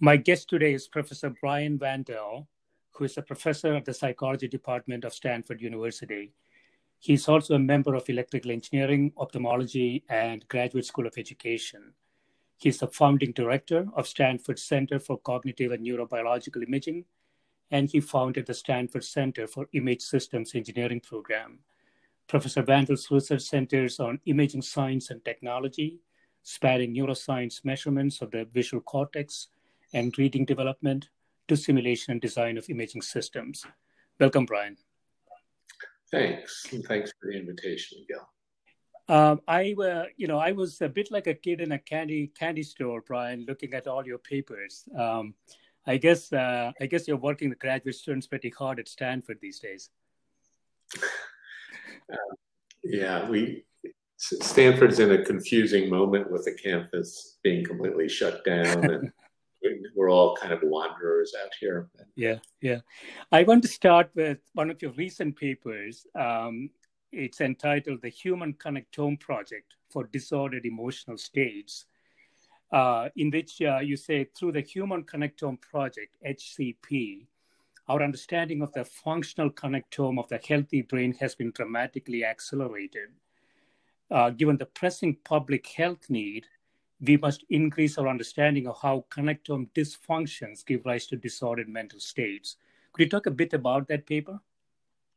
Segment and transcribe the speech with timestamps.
[0.00, 2.46] My guest today is Professor Brian Wandell,
[2.92, 6.30] who is a professor of the psychology department of Stanford University.
[7.00, 11.94] He's also a member of electrical engineering, ophthalmology, and graduate school of education.
[12.58, 17.04] He's the founding director of Stanford Center for Cognitive and Neurobiological Imaging,
[17.72, 21.58] and he founded the Stanford Center for Image Systems Engineering program.
[22.28, 25.98] Professor Wandell's research centers on imaging science and technology,
[26.44, 29.48] spanning neuroscience measurements of the visual cortex,
[29.92, 31.08] and reading development
[31.48, 33.64] to simulation and design of imaging systems.
[34.20, 34.76] Welcome, Brian.
[36.10, 38.28] Thanks, and thanks for the invitation, Gil.
[39.08, 42.30] Um, I, uh, you know, I was a bit like a kid in a candy
[42.38, 44.86] candy store, Brian, looking at all your papers.
[44.96, 45.34] Um,
[45.86, 49.58] I guess, uh, I guess you're working the graduate students pretty hard at Stanford these
[49.58, 49.88] days.
[52.12, 52.16] Uh,
[52.84, 53.64] yeah, we
[54.18, 59.12] Stanford's in a confusing moment with the campus being completely shut down and
[59.94, 61.88] we're all kind of wanderers out here.
[62.16, 62.80] Yeah, yeah.
[63.32, 66.06] I want to start with one of your recent papers.
[66.14, 66.70] Um,
[67.12, 71.86] it's entitled The Human Connectome Project for Disordered Emotional States,
[72.72, 77.26] uh, in which uh, you say through the Human Connectome Project, HCP,
[77.88, 83.08] our understanding of the functional connectome of the healthy brain has been dramatically accelerated.
[84.10, 86.46] Uh, given the pressing public health need
[87.00, 92.56] we must increase our understanding of how connectome dysfunctions give rise to disordered mental states.
[92.92, 94.40] Could you talk a bit about that paper?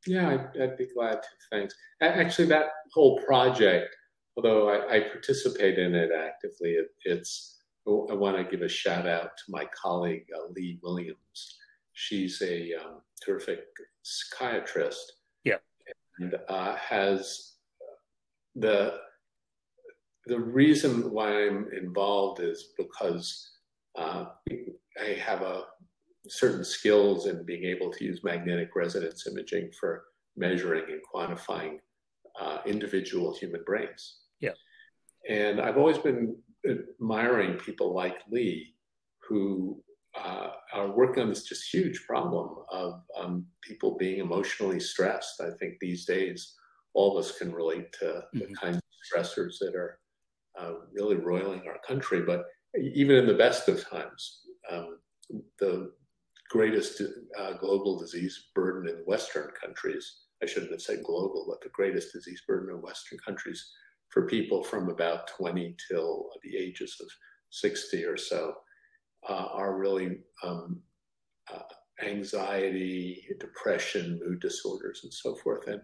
[0.06, 1.30] Yeah, I'd, I'd be glad to.
[1.52, 1.76] Thanks.
[2.02, 3.96] Actually, that whole project,
[4.36, 9.08] although I, I participate in it actively, it, it's I want to give a shout
[9.08, 11.58] out to my colleague uh, Lee Williams.
[11.94, 13.66] She's a um, terrific
[14.04, 15.14] psychiatrist.
[15.44, 15.58] Yeah,
[16.20, 17.54] and uh, has
[18.56, 19.00] the
[20.26, 23.52] the reason why I'm involved is because
[23.98, 24.26] uh,
[25.00, 25.64] I have a
[26.28, 30.06] certain skills in being able to use magnetic resonance imaging for
[30.38, 31.78] measuring and quantifying
[32.40, 34.20] uh, individual human brains.
[34.40, 34.52] Yeah.
[35.28, 36.36] And I've always been
[36.68, 38.76] admiring people like Lee
[39.28, 39.82] who
[40.16, 45.42] uh, are working on this just huge problem of um, people being emotionally stressed.
[45.42, 46.56] I think these days
[46.94, 48.40] all of us can relate to mm-hmm.
[48.40, 50.00] the kinds of stressors that are
[50.60, 52.22] uh, really roiling our country.
[52.22, 52.46] But
[52.78, 55.00] even in the best of times, um,
[55.60, 55.92] the
[56.50, 57.02] greatest
[57.40, 62.14] uh, global disease burden in Western countries, I shouldn't have said global, but the greatest
[62.14, 63.72] disease burden in Western countries
[64.10, 67.08] for people from about 20 till the ages of
[67.52, 68.56] 60 or so
[69.30, 70.82] uh, are really um,
[71.54, 71.62] uh,
[72.06, 75.68] anxiety, depression, mood disorders, and so forth.
[75.68, 75.82] And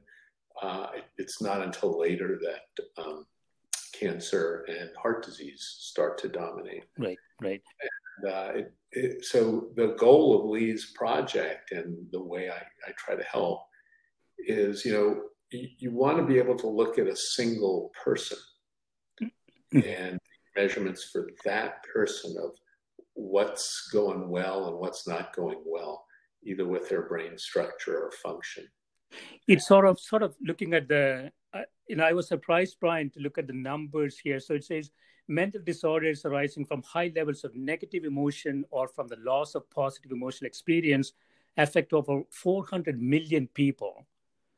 [0.61, 3.25] uh, it, it's not until later that um,
[3.99, 6.85] cancer and heart disease start to dominate.
[6.97, 7.61] Right, right.
[8.21, 12.91] And, uh, it, it, so the goal of Lee's project and the way I, I
[12.97, 13.61] try to help
[14.39, 15.21] is, you know,
[15.51, 18.37] you, you want to be able to look at a single person
[19.21, 19.79] mm-hmm.
[19.87, 20.19] and
[20.55, 22.51] measurements for that person of
[23.13, 26.05] what's going well and what's not going well,
[26.43, 28.67] either with their brain structure or function.
[29.47, 31.31] It's sort of sort of looking at the.
[31.53, 34.39] Uh, you know, I was surprised, Brian, to look at the numbers here.
[34.39, 34.91] So it says
[35.27, 40.11] mental disorders arising from high levels of negative emotion or from the loss of positive
[40.11, 41.13] emotional experience
[41.57, 44.05] affect over 400 million people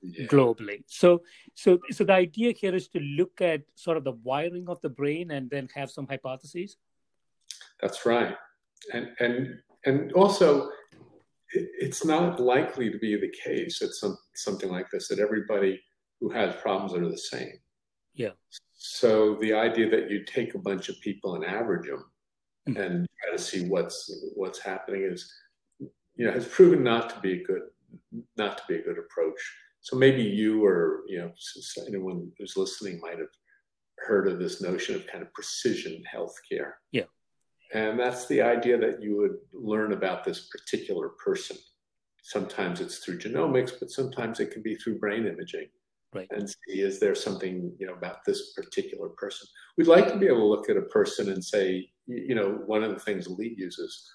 [0.01, 0.28] yeah.
[0.28, 0.84] globally.
[0.88, 1.24] So,
[1.54, 4.90] so, so the idea here is to look at sort of the wiring of the
[4.90, 6.78] brain and then have some hypotheses.
[7.81, 8.36] That's right,
[8.94, 10.69] and and and also,
[11.51, 15.80] it's not likely to be the case at some something like this that everybody
[16.19, 17.54] who has problems are the same.
[18.13, 18.31] Yeah.
[18.74, 22.06] So the idea that you take a bunch of people and average them
[22.68, 22.81] mm-hmm.
[22.81, 25.31] and try to see what's what's happening is,
[25.80, 27.63] you know, has proven not to be a good
[28.38, 29.40] not to be a good approach.
[29.81, 31.31] So maybe you or you know
[31.88, 33.28] anyone who's listening might have
[33.98, 36.74] heard of this notion of kind of precision healthcare.
[36.92, 37.04] Yeah.
[37.74, 41.57] And that's the idea that you would learn about this particular person.
[42.24, 45.68] Sometimes it's through genomics, but sometimes it can be through brain imaging.
[46.13, 46.27] Right.
[46.31, 49.48] And see is there something you know about this particular person?
[49.77, 52.83] We'd like to be able to look at a person and say, you know, one
[52.83, 54.10] of the things Lee uses.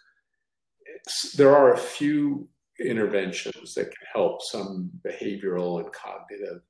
[1.36, 2.48] There are a few
[2.80, 6.62] interventions that can help, some behavioral and cognitive,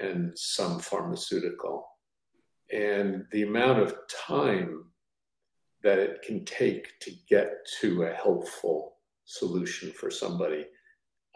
[0.00, 1.86] and some pharmaceutical.
[2.72, 4.84] And the amount of time
[5.82, 10.66] that it can take to get to a helpful solution for somebody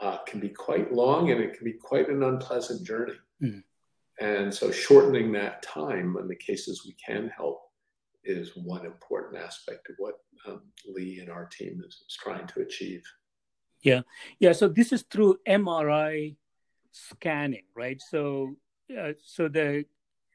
[0.00, 3.14] uh, can be quite long and it can be quite an unpleasant journey.
[3.43, 3.62] Mm.
[4.20, 7.60] And so, shortening that time in the cases we can help
[8.25, 10.14] is one important aspect of what
[10.46, 13.02] um, Lee and our team is, is trying to achieve.
[13.82, 14.02] Yeah,
[14.40, 14.52] yeah.
[14.52, 16.37] So this is through MRI
[16.92, 18.00] scanning, right?
[18.10, 18.56] So,
[18.90, 19.84] uh, so the,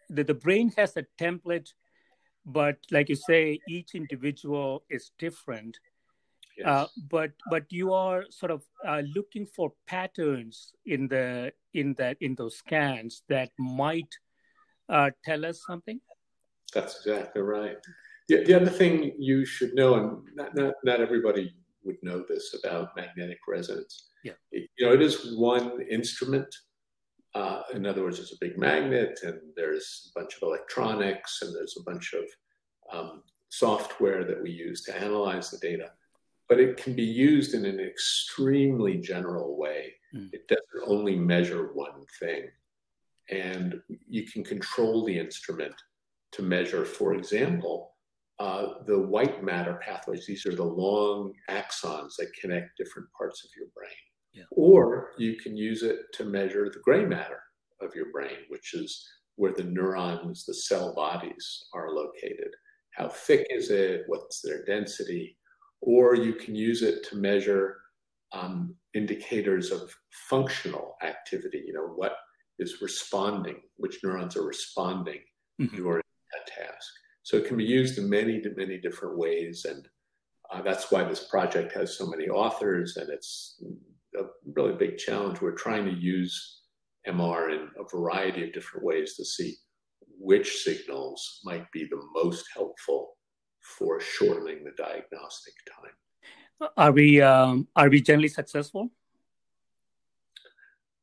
[0.09, 1.73] the the brain has a template
[2.45, 5.77] but like you say each individual is different.
[6.57, 6.67] Yes.
[6.67, 12.17] uh, but but you are sort of uh, looking for patterns in the in that
[12.19, 14.11] in those scans that might
[14.89, 15.99] uh, tell us something?
[16.73, 17.77] That's exactly right.
[18.27, 21.53] The, the other thing you should know and not, not, not everybody
[21.83, 24.33] would know this about magnetic resonance yeah.
[24.51, 26.47] you know it is one instrument
[27.33, 31.55] uh, in other words, there's a big magnet and there's a bunch of electronics and
[31.55, 32.23] there's a bunch of
[32.91, 35.91] um, software that we use to analyze the data.
[36.49, 39.93] But it can be used in an extremely general way.
[40.13, 40.33] Mm.
[40.33, 42.49] It doesn't only measure one thing.
[43.29, 45.75] And you can control the instrument
[46.33, 47.93] to measure, for example,
[48.39, 50.25] uh, the white matter pathways.
[50.25, 53.91] These are the long axons that connect different parts of your brain.
[54.33, 54.43] Yeah.
[54.51, 57.41] Or you can use it to measure the gray matter
[57.81, 59.05] of your brain, which is
[59.35, 62.53] where the neurons, the cell bodies are located.
[62.95, 64.03] How thick is it?
[64.07, 65.37] What's their density?
[65.81, 67.77] Or you can use it to measure
[68.33, 69.93] um, indicators of
[70.29, 71.63] functional activity.
[71.65, 72.15] You know, what
[72.59, 75.19] is responding, which neurons are responding
[75.59, 75.75] mm-hmm.
[75.75, 76.87] during that task.
[77.23, 79.65] So it can be used in many, many different ways.
[79.67, 79.87] And
[80.51, 83.61] uh, that's why this project has so many authors and it's
[84.17, 84.23] a
[84.55, 85.41] really big challenge.
[85.41, 86.61] We're trying to use
[87.07, 89.55] MR in a variety of different ways to see
[90.19, 93.17] which signals might be the most helpful
[93.77, 96.69] for shortening the diagnostic time.
[96.77, 98.91] Are we um, are we generally successful?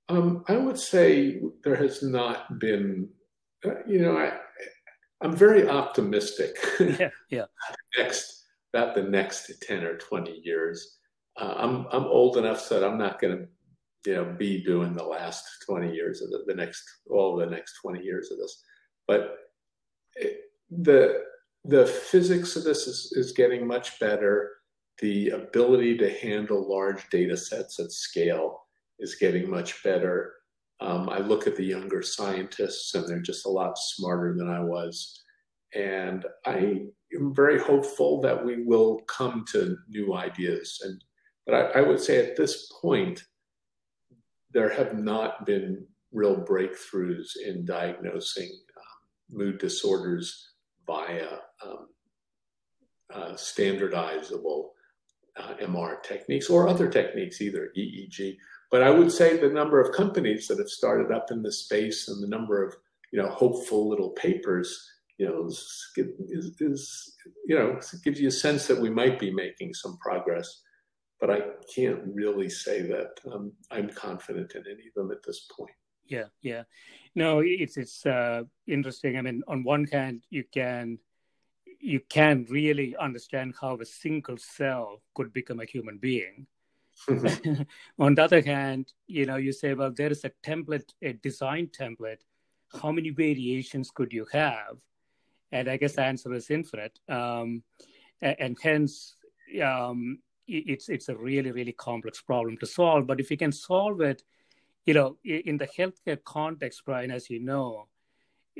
[0.08, 3.08] Um, I would say there has not been.
[3.64, 4.38] Uh, you know, I
[5.20, 6.56] I'm very optimistic.
[6.78, 7.46] Yeah, yeah.
[7.98, 10.97] next about the next ten or twenty years
[11.38, 15.04] uh, I'm I'm old enough that I'm not going to you know be doing the
[15.04, 18.62] last 20 years of the, the next all the next 20 years of this.
[19.06, 19.36] But
[20.16, 20.40] it,
[20.70, 21.22] the
[21.64, 24.52] the physics of this is, is getting much better.
[25.00, 28.62] The ability to handle large data sets at scale
[28.98, 30.34] is getting much better.
[30.80, 34.60] Um, i look at the younger scientists and they're just a lot smarter than i
[34.60, 35.22] was.
[35.74, 36.82] And i
[37.14, 41.02] am very hopeful that we will come to new ideas and
[41.48, 43.24] but I, I would say at this point,
[44.52, 50.50] there have not been real breakthroughs in diagnosing um, mood disorders
[50.86, 51.26] via
[51.64, 51.88] um,
[53.12, 54.68] uh, standardizable
[55.38, 58.36] uh, MR techniques or other techniques, either EEG.
[58.70, 62.08] But I would say the number of companies that have started up in this space
[62.08, 62.74] and the number of
[63.10, 64.86] you know hopeful little papers,
[65.16, 69.32] you know, is, is, is you know gives you a sense that we might be
[69.32, 70.62] making some progress
[71.20, 71.40] but I
[71.74, 75.70] can't really say that um, I'm confident in any of them at this point.
[76.06, 76.62] Yeah, yeah.
[77.14, 79.18] No, it's it's uh, interesting.
[79.18, 80.98] I mean, on one hand, you can
[81.80, 86.46] you can really understand how a single cell could become a human being,
[87.98, 91.68] on the other hand, you know, you say, well, there is a template, a design
[91.68, 92.20] template.
[92.82, 94.76] How many variations could you have?
[95.52, 96.98] And I guess the answer is infinite.
[97.08, 97.62] Um,
[98.20, 99.14] and, and, hence,
[99.62, 100.18] um,
[100.48, 103.06] it's it's a really really complex problem to solve.
[103.06, 104.22] But if you can solve it,
[104.86, 107.88] you know, in the healthcare context, Brian, as you know,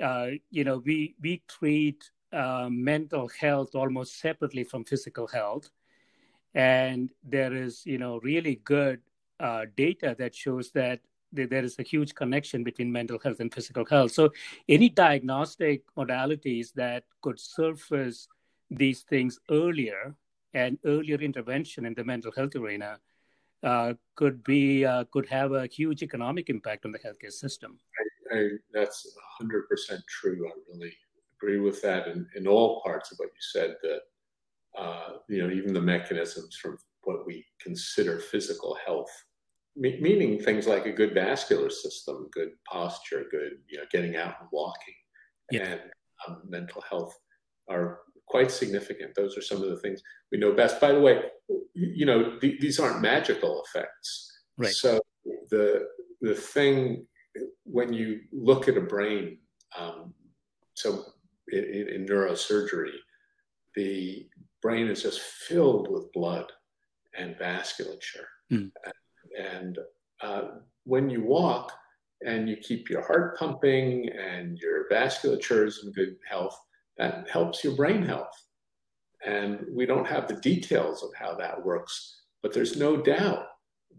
[0.02, 5.71] uh, you know, we we treat uh, mental health almost separately from physical health
[6.54, 9.00] and there is you know really good
[9.40, 11.00] uh, data that shows that
[11.33, 14.30] there is a huge connection between mental health and physical health so
[14.68, 18.28] any diagnostic modalities that could surface
[18.71, 20.14] these things earlier
[20.55, 22.99] and earlier intervention in the mental health arena
[23.62, 27.78] uh, could be uh, could have a huge economic impact on the healthcare system.
[28.33, 30.49] I, I, that's 100% true.
[30.49, 30.95] I really
[31.37, 33.76] agree with that in, in all parts of what you said.
[33.83, 34.00] That
[34.78, 39.11] uh, you know, even the mechanisms from what we consider physical health,
[39.76, 44.37] me- meaning things like a good vascular system, good posture, good, you know, getting out
[44.40, 44.95] and walking,
[45.50, 45.62] yeah.
[45.62, 45.81] and
[46.26, 47.19] um, mental health
[47.69, 49.14] are quite significant.
[49.14, 50.80] Those are some of the things we know best.
[50.80, 51.23] By the way,
[51.75, 54.40] you know, th- these aren't magical effects.
[54.56, 54.73] Right.
[54.73, 55.00] So
[55.50, 55.87] the
[56.20, 57.06] the thing
[57.64, 59.38] when you look at a brain,
[59.78, 60.14] um,
[60.75, 61.04] so
[61.52, 62.97] in, in neurosurgery,
[63.75, 64.26] the
[64.62, 66.50] brain is just filled with blood
[67.16, 68.26] and vasculature.
[68.52, 68.70] Mm.
[69.38, 69.78] And
[70.20, 70.42] uh,
[70.85, 71.73] when you walk
[72.25, 76.58] and you keep your heart pumping and your vasculature is in good health,
[76.99, 78.33] that helps your brain health.
[79.25, 83.47] And we don't have the details of how that works, but there's no doubt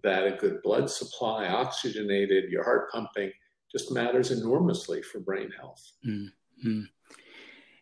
[0.03, 3.31] that a good blood supply, oxygenated, your heart pumping,
[3.71, 5.83] just matters enormously for brain health.
[6.07, 6.81] Mm-hmm.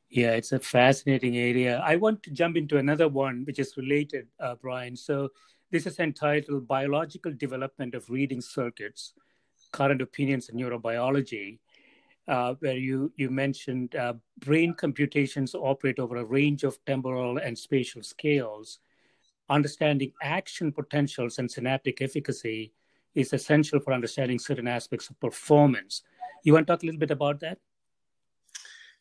[0.10, 1.82] Yeah, it's a fascinating area.
[1.86, 4.96] I want to jump into another one which is related, uh, Brian.
[4.96, 5.30] So,
[5.70, 9.14] this is entitled Biological Development of Reading Circuits
[9.74, 11.60] Current Opinions in Neurobiology,
[12.28, 17.58] uh, where you, you mentioned uh, brain computations operate over a range of temporal and
[17.58, 18.80] spatial scales.
[19.50, 22.74] Understanding action potentials and synaptic efficacy
[23.16, 26.04] is essential for understanding certain aspects of performance.
[26.44, 27.58] You want to talk a little bit about that?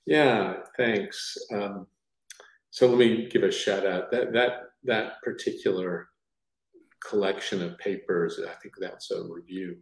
[0.06, 1.36] Yeah, thanks.
[1.52, 1.86] Um,
[2.70, 4.10] so let me give a shout out.
[4.10, 4.52] That that
[4.84, 6.08] that particular
[7.04, 9.78] collection of papers, I think that's a review.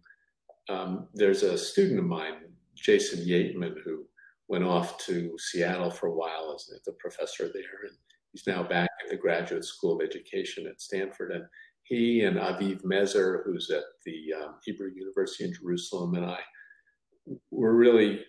[0.68, 4.04] Um, there's a student of mine, Jason Yeatman, who
[4.48, 7.96] went off to Seattle for a while as the professor there, and
[8.32, 11.32] he's now back at the Graduate School of Education at Stanford.
[11.32, 11.44] And
[11.84, 16.40] he and Aviv Mezer, who's at the um, Hebrew University in Jerusalem, and I
[17.50, 18.24] were really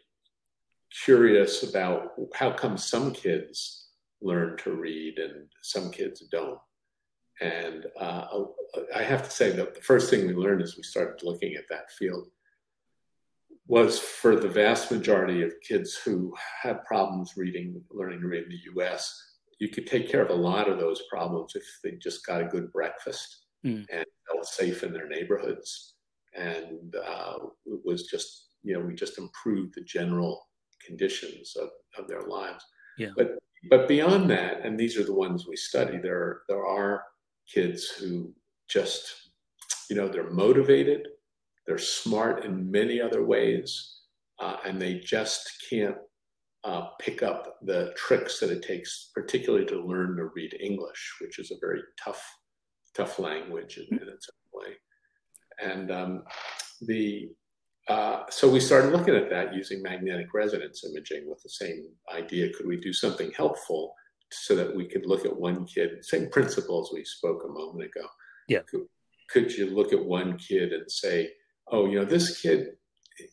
[1.04, 3.90] curious about how come some kids
[4.22, 6.60] learn to read and some kids don't.
[7.42, 8.28] And uh,
[8.96, 11.66] I have to say that the first thing we learned as we started looking at
[11.70, 12.28] that field
[13.67, 18.50] was for the vast majority of kids who have problems reading, learning to read in
[18.50, 19.22] the US,
[19.60, 22.45] you could take care of a lot of those problems if they just got a
[22.45, 23.86] good breakfast mm.
[23.91, 25.95] and felt safe in their neighborhoods.
[26.36, 30.48] And uh, it was just, you know, we just improved the general
[30.86, 32.63] conditions of, of their lives.
[32.98, 33.10] Yeah.
[33.17, 33.38] But
[33.69, 37.03] but beyond that, and these are the ones we study, there there are
[37.51, 38.34] kids who
[38.67, 39.31] just,
[39.89, 41.07] you know, they're motivated,
[41.67, 44.00] they're smart in many other ways,
[44.39, 45.98] uh, and they just can't
[46.63, 51.39] uh, pick up the tricks that it takes, particularly to learn to read English, which
[51.39, 52.24] is a very tough,
[52.95, 54.74] tough language in, in its own way.
[55.60, 56.24] And um,
[56.81, 57.29] the
[57.88, 62.51] uh, so we started looking at that using magnetic resonance imaging with the same idea.
[62.51, 63.93] Could we do something helpful
[64.31, 68.07] so that we could look at one kid, same principles we spoke a moment ago.
[68.48, 68.60] Yeah.
[68.69, 68.88] Could,
[69.29, 71.29] could you look at one kid and say,
[71.72, 72.74] oh, you know, this kid,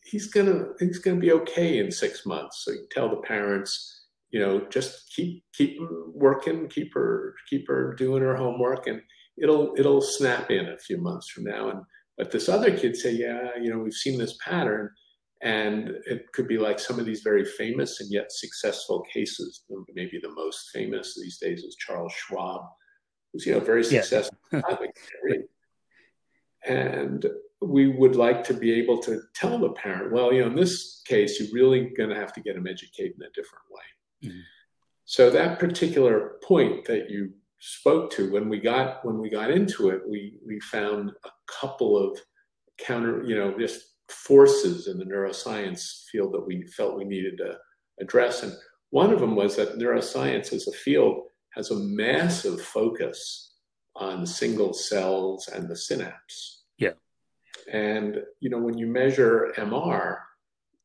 [0.03, 2.63] he's gonna he's gonna be okay in six months.
[2.63, 5.79] So you tell the parents, you know, just keep keep
[6.13, 9.01] working, keep her keep her doing her homework, and
[9.37, 11.69] it'll it'll snap in a few months from now.
[11.69, 11.81] And
[12.17, 14.89] but this other kid say, yeah, you know, we've seen this pattern.
[15.41, 19.63] And it could be like some of these very famous and yet successful cases.
[19.93, 22.61] Maybe the most famous these days is Charles Schwab,
[23.31, 24.37] who's, you know, very successful.
[24.53, 24.61] Yeah.
[26.65, 27.25] and
[27.67, 31.01] we would like to be able to tell the parent, well, you know, in this
[31.05, 34.29] case, you're really going to have to get them educated in a different way.
[34.29, 34.39] Mm-hmm.
[35.05, 39.89] So that particular point that you spoke to when we got when we got into
[39.89, 42.19] it we we found a couple of
[42.77, 47.57] counter you know just forces in the neuroscience field that we felt we needed to
[48.01, 48.53] address and
[48.89, 51.23] one of them was that neuroscience as a field
[51.55, 53.53] has a massive focus
[53.95, 56.62] on single cells and the synapse.
[57.71, 60.17] And, you know, when you measure MR,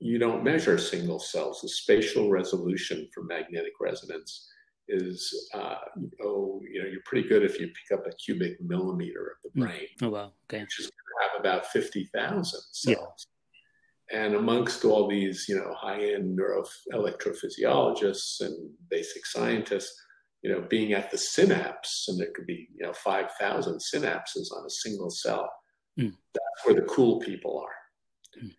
[0.01, 1.61] you don't measure single cells.
[1.61, 4.49] The spatial resolution for magnetic resonance
[4.89, 5.77] is, uh,
[6.23, 9.51] oh, you know, you're pretty good if you pick up a cubic millimeter of the
[9.51, 9.67] hmm.
[9.67, 9.87] brain.
[10.03, 10.33] Oh, wow.
[10.51, 10.63] Okay.
[10.63, 12.87] Which is going to have about 50,000 cells.
[12.87, 13.05] Yeah.
[14.11, 20.03] And amongst all these, you know, high-end neuro electrophysiologists and basic scientists,
[20.43, 24.65] you know, being at the synapse, and there could be, you know, 5,000 synapses on
[24.65, 25.51] a single cell.
[25.99, 26.15] Mm.
[26.35, 28.43] That's where the cool people are.
[28.43, 28.53] Mm.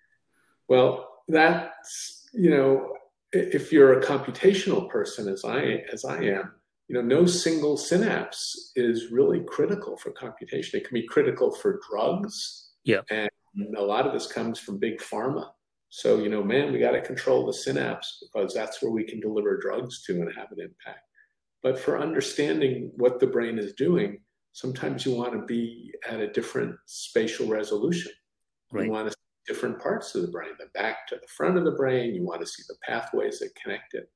[0.67, 2.93] Well, that's, you know,
[3.31, 6.51] if you're a computational person, as I as I am,
[6.88, 10.79] you know, no single synapse is really critical for computation.
[10.79, 12.72] It can be critical for drugs.
[12.84, 13.01] Yeah.
[13.12, 13.29] And
[13.77, 15.50] a lot of this comes from big pharma.
[15.89, 19.19] So, you know, man, we got to control the synapse because that's where we can
[19.19, 21.05] deliver drugs to and have an impact.
[21.62, 26.32] But for understanding what the brain is doing, sometimes you want to be at a
[26.32, 28.12] different spatial resolution.
[28.72, 28.86] Right.
[28.86, 31.65] You want to see different parts of the brain, the back to the front of
[31.65, 32.13] the brain.
[32.13, 34.10] You want to see the pathways that connect it.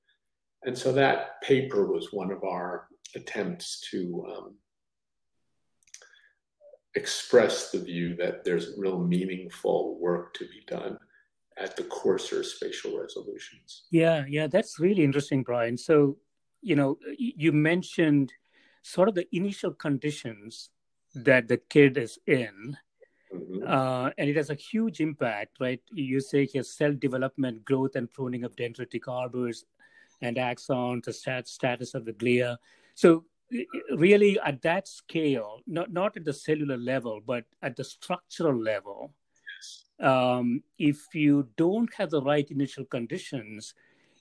[0.65, 4.55] And so that paper was one of our attempts to um,
[6.95, 10.97] express the view that there's real meaningful work to be done
[11.57, 13.83] at the coarser spatial resolutions.
[13.91, 15.77] Yeah, yeah, that's really interesting, Brian.
[15.77, 16.17] So
[16.63, 18.31] you know, you mentioned
[18.83, 20.69] sort of the initial conditions
[21.15, 22.77] that the kid is in.
[23.33, 23.63] Mm-hmm.
[23.65, 25.81] Uh, and it has a huge impact, right?
[25.91, 29.65] You say he has cell development, growth, and pruning of dendritic arbors
[30.21, 32.57] and axons, the stat- status of the glia.
[32.93, 33.25] So,
[33.95, 39.13] really, at that scale, not not at the cellular level, but at the structural level,
[39.55, 39.83] yes.
[40.07, 43.73] um, if you don't have the right initial conditions,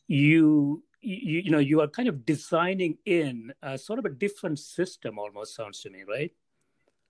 [0.07, 4.59] you you, you know you are kind of designing in a sort of a different
[4.59, 6.33] system almost sounds to me right?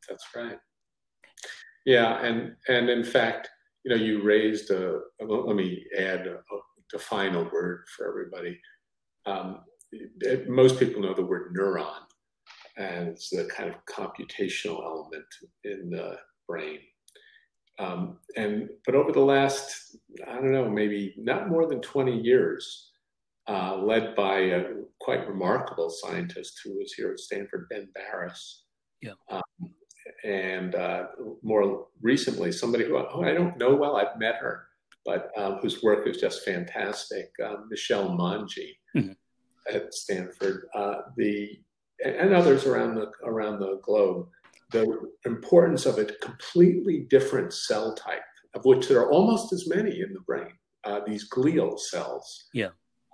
[0.08, 0.58] That's right.
[1.84, 3.50] Yeah and and in fact
[3.84, 6.38] you know you raised a let me add a,
[6.94, 8.60] a final word for everybody.
[9.26, 9.60] Um,
[10.48, 12.02] most people know the word neuron
[12.76, 15.24] as the kind of computational element
[15.64, 16.16] in the
[16.48, 16.78] brain.
[17.78, 19.96] Um, and but over the last
[20.28, 22.91] i don't know maybe not more than 20 years
[23.48, 24.64] uh, led by a
[25.00, 28.64] quite remarkable scientist who was here at Stanford, Ben Barres.
[29.00, 29.14] Yeah.
[29.30, 29.42] Um,
[30.24, 31.06] and uh,
[31.42, 34.66] more recently, somebody who I don't know well, I've met her,
[35.04, 39.12] but um, whose work is just fantastic, uh, Michelle Monje mm-hmm.
[39.74, 41.60] at Stanford, uh, the
[42.04, 44.28] and others around the around the globe.
[44.70, 48.22] The importance of a completely different cell type,
[48.54, 50.52] of which there are almost as many in the brain,
[50.84, 52.48] uh, these glial cells.
[52.54, 52.70] Yeah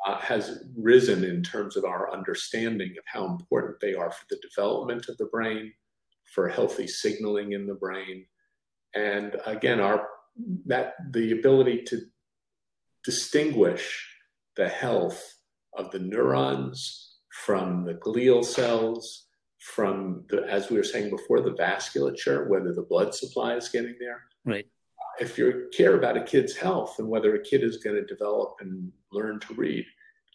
[0.06, 4.40] uh, has risen in terms of our understanding of how important they are for the
[4.48, 5.72] development of the brain,
[6.34, 8.24] for healthy signaling in the brain,
[8.94, 10.08] and again, our
[10.66, 12.00] that the ability to
[13.04, 14.08] distinguish
[14.56, 15.34] the health
[15.76, 19.26] of the neurons from the glial cells,
[19.58, 23.96] from the, as we were saying before, the vasculature, whether the blood supply is getting
[23.98, 24.22] there.
[24.44, 24.66] Right.
[25.20, 28.56] If you care about a kid's health and whether a kid is going to develop
[28.60, 29.84] and learn to read,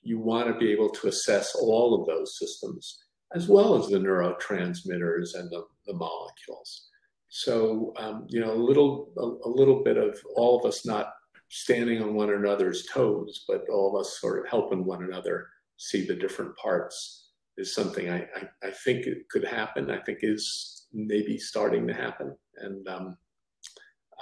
[0.01, 3.03] you want to be able to assess all of those systems
[3.36, 6.88] as well as the neurotransmitters and the, the molecules.
[7.29, 11.13] So, um, you know, a little, a, a, little bit of all of us not
[11.49, 16.05] standing on one another's toes, but all of us sort of helping one another see
[16.05, 19.89] the different parts is something I, I, I think it could happen.
[19.89, 22.36] I think is maybe starting to happen.
[22.57, 23.17] And um,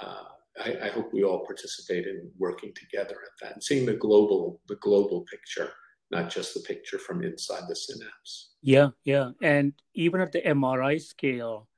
[0.00, 0.24] uh,
[0.58, 4.60] I, I, hope we all participate in working together at that and seeing the global
[4.68, 5.70] the global picture,
[6.10, 8.50] not just the picture from inside the synapse.
[8.60, 11.68] Yeah, yeah, and even at the MRI scale,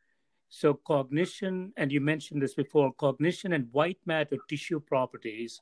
[0.48, 5.60] so cognition, and you mentioned this before, cognition and white matter tissue properties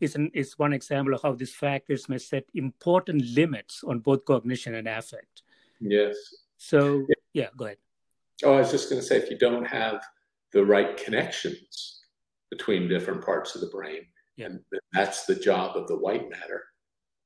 [0.00, 4.24] is an, is one example of how these factors may set important limits on both
[4.24, 5.42] cognition and affect.
[5.80, 6.16] Yes.
[6.58, 7.78] So yeah, yeah go ahead.
[8.44, 10.02] Oh, I was just going to say, if you don't have
[10.52, 12.03] the right connections
[12.56, 14.02] between different parts of the brain.
[14.36, 14.46] Yeah.
[14.46, 14.60] And
[14.92, 16.62] that's the job of the white matter.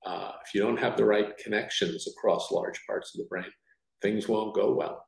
[0.07, 3.53] Uh, if you don't have the right connections across large parts of the brain,
[4.01, 5.05] things won't go well.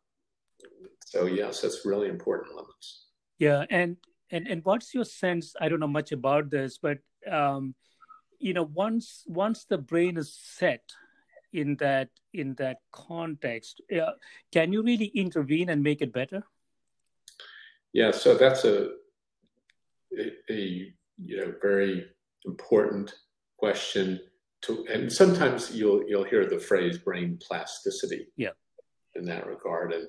[1.06, 3.06] So yes, that's really important limits.
[3.38, 3.96] Yeah, and
[4.30, 5.54] and and what's your sense?
[5.60, 6.98] I don't know much about this, but
[7.30, 7.74] um,
[8.38, 10.82] you know, once once the brain is set
[11.52, 14.12] in that in that context, uh,
[14.52, 16.42] can you really intervene and make it better?
[17.92, 18.90] Yeah, so that's a
[20.18, 20.92] a,
[21.22, 22.06] you know very
[22.46, 23.14] important
[23.58, 24.20] question
[24.62, 28.26] to, and sometimes you'll you'll hear the phrase brain plasticity.
[28.36, 28.50] Yeah.
[29.16, 30.08] In that regard, and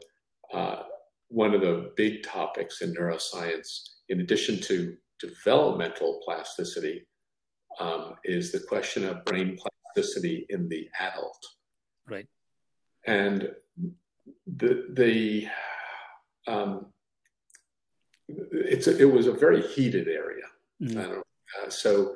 [0.53, 0.83] uh,
[1.29, 7.07] one of the big topics in neuroscience, in addition to developmental plasticity,
[7.79, 11.43] um, is the question of brain plasticity in the adult.
[12.07, 12.27] Right.
[13.07, 13.49] And
[14.45, 15.47] the the
[16.47, 16.87] um,
[18.51, 20.45] it's a, it was a very heated area.
[20.81, 20.99] Mm-hmm.
[20.99, 22.15] Uh, so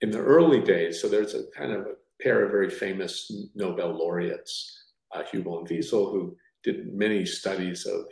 [0.00, 3.96] in the early days, so there's a kind of a pair of very famous Nobel
[3.96, 8.06] laureates, uh, Hubel and Wiesel, who did many studies of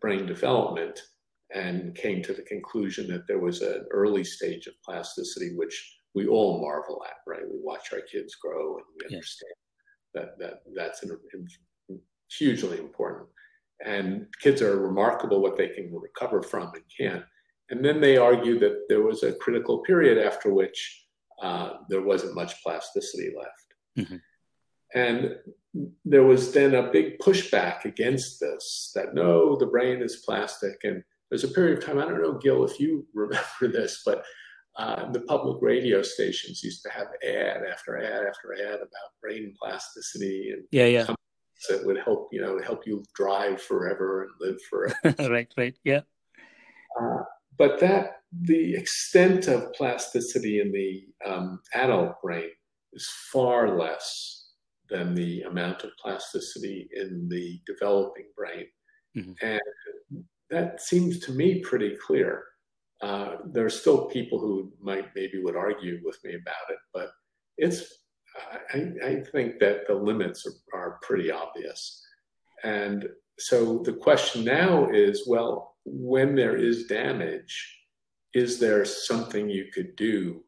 [0.00, 1.00] brain development
[1.54, 6.26] and came to the conclusion that there was an early stage of plasticity, which we
[6.26, 7.42] all marvel at, right?
[7.50, 9.52] We watch our kids grow and we understand
[10.14, 11.18] that, that that's an,
[12.30, 13.28] hugely important.
[13.84, 17.24] And kids are remarkable what they can recover from and can't.
[17.70, 21.06] And then they argue that there was a critical period after which
[21.42, 24.08] uh, there wasn't much plasticity left.
[24.08, 24.16] Mm-hmm.
[24.94, 25.36] And
[26.04, 30.76] there was then a big pushback against this that no, the brain is plastic.
[30.84, 34.22] And there's a period of time, I don't know, Gil, if you remember this, but
[34.76, 39.54] uh, the public radio stations used to have ad after ad after ad about brain
[39.60, 41.14] plasticity and yeah, yeah.
[41.68, 45.30] That would help you know help you drive forever and live forever.
[45.30, 46.00] right, right, yeah.
[47.00, 47.22] Uh,
[47.58, 52.50] but that the extent of plasticity in the um, adult brain
[52.92, 54.50] is far less
[54.88, 58.66] than the amount of plasticity in the developing brain,
[59.16, 59.32] mm-hmm.
[59.42, 62.44] and that seems to me pretty clear.
[63.00, 67.10] Uh, there are still people who might maybe would argue with me about it, but
[67.58, 68.02] it's
[68.72, 72.04] I, I think that the limits are, are pretty obvious.
[72.64, 77.78] And so the question now is, well, when there is damage,
[78.34, 80.44] is there something you could do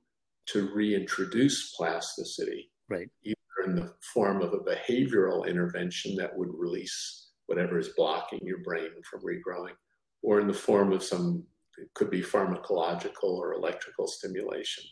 [0.47, 2.71] to reintroduce plasticity?
[2.89, 3.09] Right.
[3.23, 8.59] Either in the form of a behavioral intervention that would release whatever is blocking your
[8.59, 9.75] brain from regrowing,
[10.23, 11.45] or in the form of some
[11.77, 14.85] it could be pharmacological or electrical stimulation.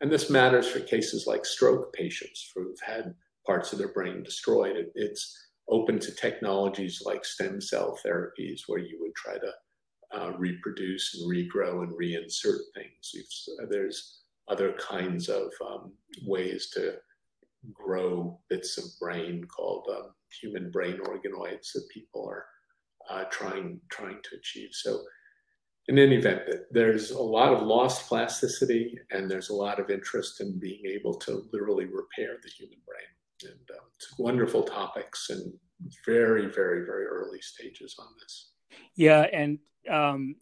[0.00, 3.14] And this matters for cases like stroke patients who've had
[3.46, 4.76] parts of their brain destroyed.
[4.76, 9.52] It, it's open to technologies like stem cell therapies where you would try to
[10.16, 13.10] uh, reproduce and regrow and reinsert things.
[13.12, 15.92] You've, there's other kinds of um,
[16.24, 16.94] ways to
[17.72, 22.44] grow bits of brain called um, human brain organoids that people are
[23.10, 24.70] uh, trying trying to achieve.
[24.72, 25.02] So
[25.88, 30.40] in any event, there's a lot of lost plasticity and there's a lot of interest
[30.40, 33.06] in being able to literally repair the human brain.
[33.42, 35.52] And um, it's wonderful topics and
[36.04, 38.52] very, very, very early stages on this.
[38.94, 39.58] Yeah, and
[39.90, 40.36] um,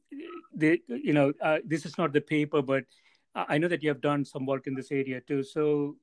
[0.54, 2.84] the, you know, uh, this is not the paper, but
[3.34, 5.42] I know that you have done some work in this area too.
[5.42, 5.96] So,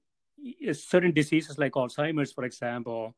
[0.73, 3.15] certain diseases like Alzheimer's, for example,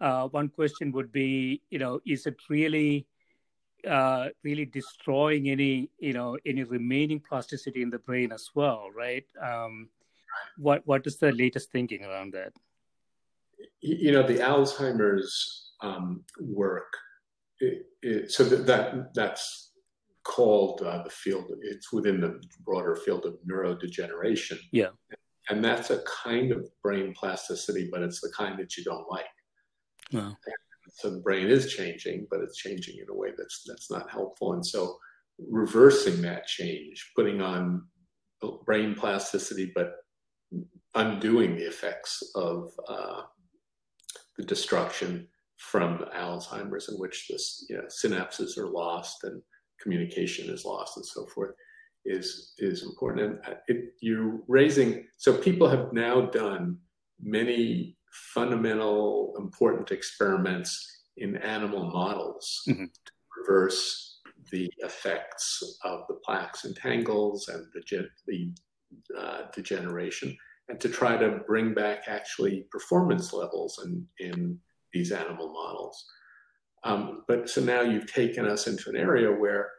[0.00, 3.06] uh, one question would be, you know, is it really
[3.86, 9.24] uh, really destroying any you know any remaining plasticity in the brain as well, right?
[9.40, 9.88] Um,
[10.56, 12.52] what what is the latest thinking around that?
[13.80, 16.92] You know, the Alzheimer's um, work.
[17.60, 19.72] It, it, so that, that that's
[20.24, 21.46] called uh, the field.
[21.62, 24.58] It's within the broader field of neurodegeneration.
[24.72, 24.90] Yeah,
[25.48, 29.26] and that's a kind of brain plasticity, but it's the kind that you don't like.
[30.12, 30.36] Wow
[30.98, 34.54] so the brain is changing, but it's changing in a way that's that's not helpful.
[34.54, 34.96] And so
[35.38, 37.86] reversing that change, putting on
[38.64, 39.92] brain plasticity, but
[40.94, 43.22] undoing the effects of uh,
[44.38, 49.42] the destruction from Alzheimer's, in which this you know, synapses are lost and
[49.80, 51.50] communication is lost and so forth,
[52.04, 53.40] is is important.
[53.44, 56.78] And it, you're raising so people have now done
[57.20, 57.96] many
[58.32, 62.84] fundamental, important experiments in animal models mm-hmm.
[62.84, 64.20] to reverse
[64.50, 68.50] the effects of the plaques and tangles and the, the
[69.18, 70.36] uh, degeneration,
[70.68, 74.58] and to try to bring back actually performance levels in, in
[74.92, 76.04] these animal models.
[76.84, 79.70] Um, but so now you've taken us into an area where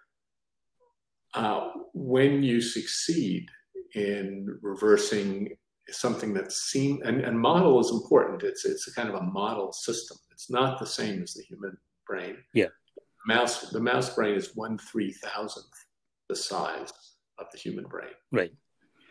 [1.33, 3.47] uh, when you succeed
[3.95, 5.55] in reversing
[5.91, 8.43] something that seems and, and model is important.
[8.43, 10.17] It's it's a kind of a model system.
[10.31, 12.37] It's not the same as the human brain.
[12.53, 12.67] Yeah.
[13.27, 15.85] Mouse the mouse brain is one three thousandth
[16.27, 16.91] the size
[17.39, 18.11] of the human brain.
[18.31, 18.51] Right.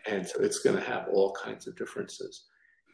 [0.09, 2.45] And so it's going to have all kinds of differences.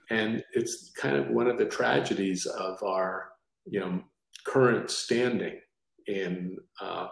[0.10, 3.30] And it's kind of one of the tragedies of our,
[3.66, 4.04] you know,
[4.46, 5.60] current standing
[6.08, 7.08] in uh,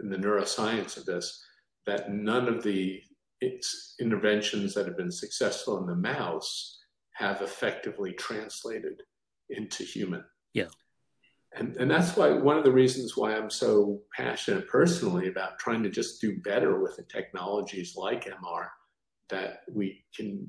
[0.00, 1.42] in the neuroscience of this,
[1.86, 3.02] that none of the
[3.40, 6.78] its interventions that have been successful in the mouse
[7.12, 9.02] have effectively translated
[9.50, 10.24] into human.
[10.54, 10.68] Yeah.
[11.54, 15.82] and and that's why one of the reasons why I'm so passionate personally about trying
[15.82, 18.68] to just do better with the technologies like MR
[19.30, 20.46] that we can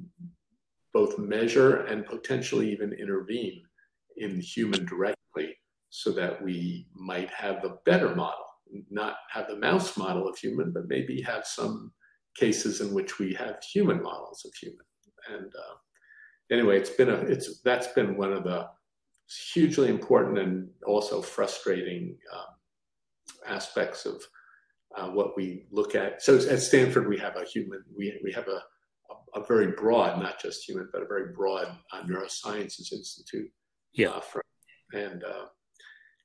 [0.94, 3.64] both measure and potentially even intervene
[4.18, 5.56] in the human directly
[5.90, 8.46] so that we might have a better model.
[8.90, 11.92] Not have the mouse model of human but maybe have some
[12.36, 14.86] cases in which we have human models of human.
[15.32, 15.76] And uh,
[16.52, 18.68] anyway it's been a it's that's been one of the
[19.54, 24.22] hugely important and also frustrating um, aspects of
[24.98, 26.22] uh, what we look at.
[26.22, 28.62] So at Stanford, we have a human, we, we have a,
[29.36, 33.50] a, a very broad, not just human, but a very broad uh, neurosciences institute.
[33.94, 34.10] Yeah.
[34.10, 34.42] Uh, from,
[34.94, 35.46] and uh,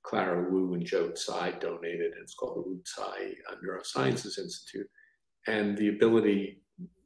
[0.03, 4.89] Clara Wu and Joe Tsai donated, and it's called the Wu Tsai uh, Neurosciences Institute.
[5.47, 6.63] And the ability,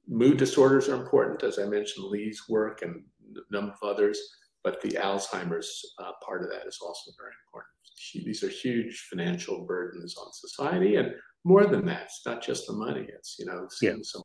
[0.08, 3.02] mood disorders are important, as I mentioned, Lee's work and
[3.34, 4.18] a number of others
[4.66, 8.26] but the Alzheimer's uh, part of that is also very important.
[8.26, 11.14] These are huge financial burdens on society, and
[11.46, 13.06] more than that, it's not just the money.
[13.08, 14.02] It's you know seeing yeah.
[14.02, 14.22] some.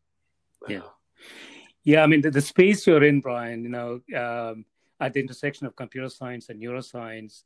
[0.64, 0.88] Uh, yeah,
[1.84, 2.04] yeah.
[2.04, 3.64] I mean, the, the, space you're in, Brian.
[3.64, 4.66] You know, um,
[5.00, 7.44] at the intersection of computer science and neuroscience,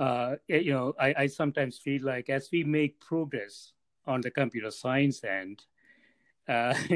[0.00, 3.72] uh, you know, I, I sometimes feel like as we make progress
[4.06, 5.62] on the computer science end,
[6.48, 6.74] uh,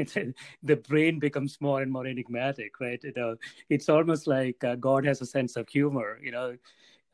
[0.63, 3.01] the brain becomes more and more enigmatic, right?
[3.01, 3.35] You know,
[3.69, 6.19] it's almost like uh, God has a sense of humor.
[6.21, 6.57] You know,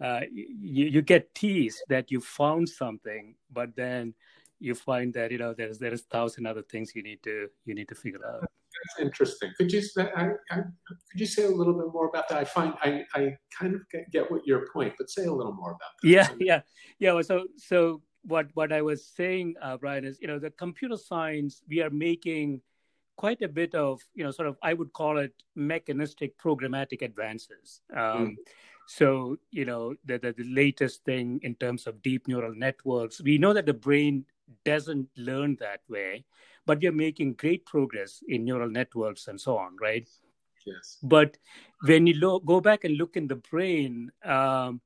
[0.02, 4.16] uh, you, you get teased that you found something, but then
[4.64, 7.90] you find that you know there's there's thousand other things you need to you need
[7.90, 8.42] to figure out.
[8.42, 9.52] That's interesting.
[9.58, 10.56] Could you I, I,
[11.12, 12.40] could you say a little bit more about that?
[12.40, 15.54] I find I, I kind of get, get what your point, but say a little
[15.54, 16.08] more about that.
[16.08, 16.62] Yeah, yeah,
[17.00, 17.22] yeah.
[17.22, 21.62] So so what what I was saying, uh, Brian, is you know the computer science
[21.70, 22.62] we are making
[23.16, 27.82] quite a bit of you know sort of I would call it mechanistic programmatic advances.
[27.96, 28.36] Um, mm.
[28.88, 33.38] So you know the, the the latest thing in terms of deep neural networks, we
[33.38, 34.26] know that the brain
[34.66, 36.26] doesn't learn that way,
[36.66, 40.08] but we are making great progress in neural networks and so on, right?
[40.66, 40.98] Yes.
[41.04, 41.38] But
[41.86, 44.82] when you lo- go back and look in the brain, um,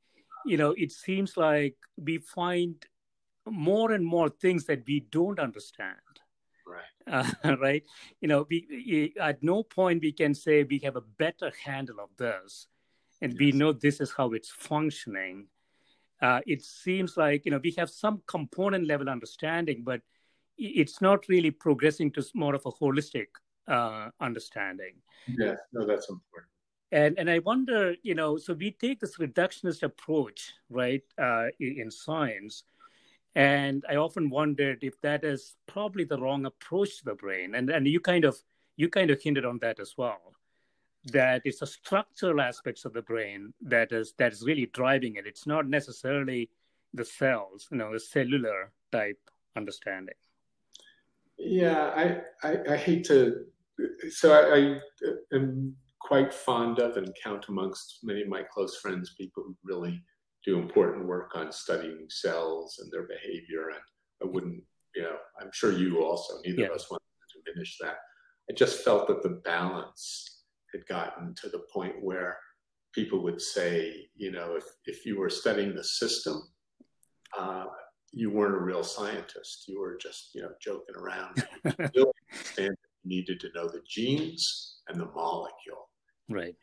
[0.46, 2.76] you know, it seems like we find
[3.50, 5.96] more and more things that we don't understand
[6.66, 7.84] right uh, right
[8.22, 12.10] you know we, at no point we can say we have a better handle of
[12.18, 12.68] this
[13.22, 13.40] and yes.
[13.40, 15.48] we know this is how it's functioning
[16.22, 20.02] uh, it seems like you know we have some component level understanding but
[20.58, 23.28] it's not really progressing to more of a holistic
[23.68, 24.96] uh, understanding
[25.38, 26.52] yeah no that's important
[26.92, 31.82] and and i wonder you know so we take this reductionist approach right uh, in,
[31.82, 32.64] in science
[33.38, 37.54] and I often wondered if that is probably the wrong approach to the brain.
[37.54, 38.36] And and you kind of
[38.78, 40.34] you kind of hinted on that as well.
[41.12, 45.28] That it's the structural aspects of the brain that is that is really driving it.
[45.28, 46.50] It's not necessarily
[46.94, 49.20] the cells, you know, the cellular type
[49.56, 50.16] understanding.
[51.38, 53.46] Yeah, I I, I hate to.
[54.10, 54.80] So I, I
[55.36, 60.02] am quite fond of and count amongst many of my close friends people who really
[60.46, 63.70] do important work on studying cells and their behavior.
[63.70, 63.82] And
[64.24, 64.64] I wouldn't,
[64.96, 66.68] you know, I'm sure you also, neither yeah.
[66.68, 67.98] of us want to diminish that.
[68.50, 70.37] I just felt that the balance
[70.72, 72.38] had gotten to the point where
[72.94, 76.42] people would say, you know, if, if you were studying the system,
[77.38, 77.66] uh,
[78.12, 79.66] you weren't a real scientist.
[79.68, 81.46] You were just, you know, joking around.
[81.94, 82.12] you
[83.06, 85.90] needed to know the genes and the molecule.
[86.30, 86.56] Right.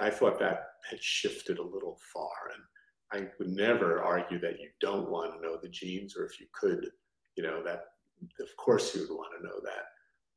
[0.00, 2.30] I, I, thought that had shifted a little far.
[2.52, 6.40] And I would never argue that you don't want to know the genes, or if
[6.40, 6.86] you could,
[7.36, 7.84] you know, that
[8.40, 9.84] of course you would want to know that.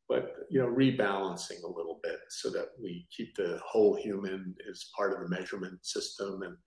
[0.10, 4.90] But you know, rebalancing a little bit so that we keep the whole human as
[4.98, 6.58] part of the measurement system, and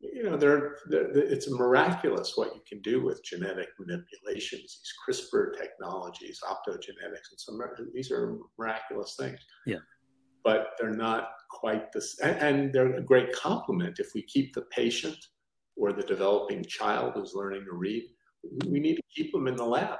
[0.00, 6.40] you know, there, it's miraculous what you can do with genetic manipulations, these CRISPR technologies,
[6.44, 7.58] optogenetics, and some
[7.94, 9.38] these are miraculous things.
[9.66, 9.78] Yeah
[10.44, 15.16] but they're not quite this and they're a great complement if we keep the patient
[15.76, 18.04] or the developing child who's learning to read,
[18.66, 19.98] we need to keep them in the lab.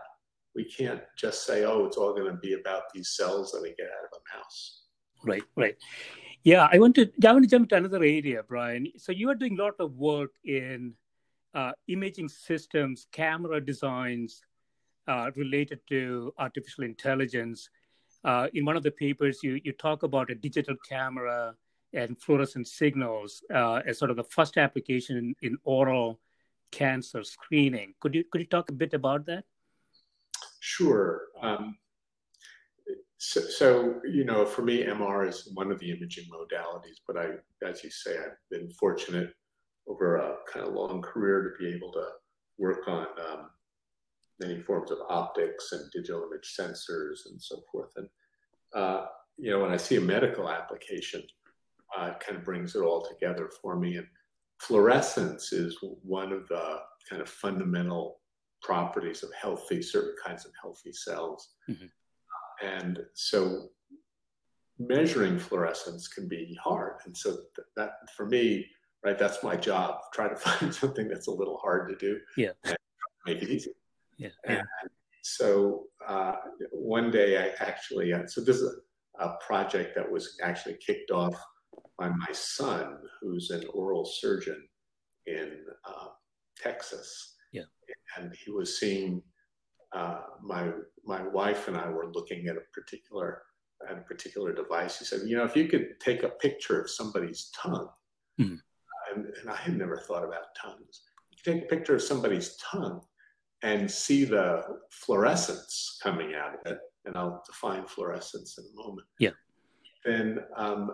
[0.55, 3.75] We can't just say, oh, it's all going to be about these cells that we
[3.79, 4.83] get out of a mouse.
[5.25, 5.77] Right, right.
[6.45, 7.11] Yeah, I want to.
[7.25, 8.89] I want to jump to another area, Brian.
[8.97, 10.95] So you are doing a lot of work in
[11.55, 14.43] uh, imaging systems, camera designs
[15.07, 17.69] uh, related to artificial intelligence.
[18.25, 21.55] Uh, in one of the papers, you you talk about a digital camera
[21.93, 26.19] and fluorescent signals uh, as sort of the first application in, in, oral
[26.71, 27.95] cancer screening.
[28.01, 29.45] Could you could you talk a bit about that?
[30.65, 31.23] Sure.
[31.43, 31.77] Um,
[33.19, 37.31] so, so, you know, for me, MR is one of the imaging modalities, but I,
[37.69, 39.33] as you say, I've been fortunate
[39.89, 42.07] over a kind of long career to be able to
[42.59, 43.51] work on um,
[44.39, 47.91] many forms of optics and digital image sensors and so forth.
[47.97, 48.09] And
[48.73, 49.07] uh,
[49.39, 51.25] you know, when I see a medical application,
[51.99, 53.97] uh, it kind of brings it all together for me.
[53.97, 54.07] And
[54.61, 56.79] fluorescence is one of the
[57.11, 58.21] kind of fundamental
[58.63, 61.51] properties of healthy, certain kinds of healthy cells.
[61.69, 61.87] Mm-hmm.
[62.67, 63.69] And so
[64.79, 66.95] measuring fluorescence can be hard.
[67.05, 68.67] And so that, that, for me,
[69.05, 70.01] right, that's my job.
[70.13, 72.21] Try to find something that's a little hard to do.
[72.37, 72.53] Yeah.
[72.65, 72.77] And
[73.27, 73.73] make it easy.
[74.19, 74.29] Yeah.
[74.45, 74.63] And
[75.23, 76.35] so uh,
[76.71, 78.75] one day I actually, uh, so this is
[79.19, 81.35] a, a project that was actually kicked off
[81.99, 84.69] by my son, who's an oral surgeon
[85.27, 85.51] in
[85.85, 86.09] uh,
[86.61, 87.37] Texas.
[87.53, 87.63] Yeah.
[88.17, 89.23] And he was seeing
[89.93, 90.71] uh, my
[91.05, 93.43] my wife and I were looking at a particular
[93.89, 94.99] at a particular device.
[94.99, 97.89] He said, you know, if you could take a picture of somebody's tongue,
[98.41, 98.59] mm.
[99.13, 101.03] and, and, I had never thought about tongues.
[101.31, 103.01] You take a picture of somebody's tongue
[103.63, 109.07] and see the fluorescence coming out of it, and I'll define fluorescence in a moment.
[109.19, 109.31] Yeah.
[110.05, 110.93] Then um,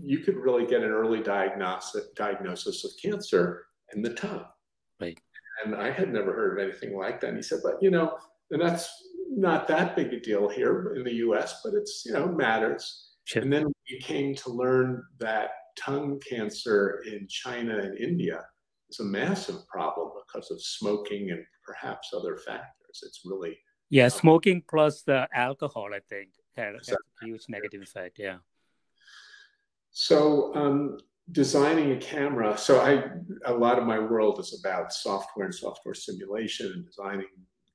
[0.00, 4.44] you could really get an early diagnosis diagnosis of cancer in the tongue.
[5.00, 5.18] Right.
[5.64, 7.28] And I had never heard of anything like that.
[7.28, 8.18] And he said, but you know,
[8.50, 8.90] and that's
[9.28, 13.10] not that big a deal here in the US, but it's, you know, matters.
[13.24, 13.42] Sure.
[13.42, 18.44] And then we came to learn that tongue cancer in China and India
[18.90, 23.02] is a massive problem because of smoking and perhaps other factors.
[23.02, 23.58] It's really.
[23.90, 27.04] Yeah, um, smoking plus the alcohol, I think, has, exactly.
[27.22, 28.18] a huge negative effect.
[28.18, 28.38] Yeah.
[29.90, 30.98] So, um,
[31.30, 32.58] designing a camera.
[32.58, 33.04] So, I
[33.46, 37.26] a lot of my world is about software and software simulation and designing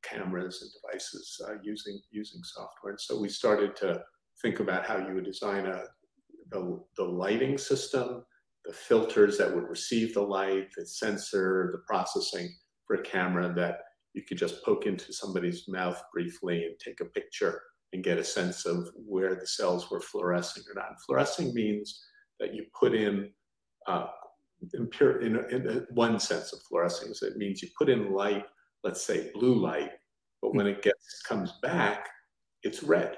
[0.03, 2.91] cameras and devices uh, using using software.
[2.91, 4.03] And so we started to
[4.41, 5.83] think about how you would design a
[6.49, 8.23] the, the lighting system,
[8.65, 12.49] the filters that would receive the light, the sensor, the processing
[12.85, 13.79] for a camera that
[14.13, 17.61] you could just poke into somebody's mouth briefly and take a picture
[17.93, 20.89] and get a sense of where the cells were fluorescing or not.
[20.89, 22.01] And fluorescing means
[22.39, 23.29] that you put in,
[23.87, 24.07] uh,
[24.73, 24.89] in,
[25.21, 28.45] in, in one sense of fluorescing, so it means you put in light
[28.83, 29.91] let's say blue light,
[30.41, 32.07] but when it gets comes back,
[32.63, 33.17] it's red.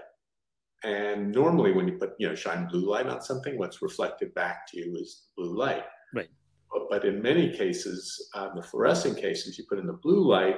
[0.83, 4.67] And normally, when you put you know shine blue light on something, what's reflected back
[4.69, 5.83] to you is blue light.
[6.13, 6.29] Right.
[6.71, 10.57] But, but in many cases, uh, the fluorescent cases, you put in the blue light,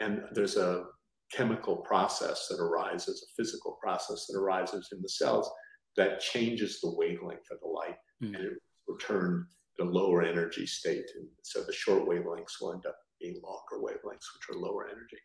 [0.00, 0.84] and there's a
[1.32, 5.50] chemical process that arises, a physical process that arises in the cells
[5.96, 8.34] that changes the wavelength of the light, mm.
[8.34, 8.52] and it
[8.88, 9.46] return
[9.78, 11.10] the lower energy state.
[11.16, 15.18] And so the short wavelengths will end up being longer wavelengths, which are lower energy.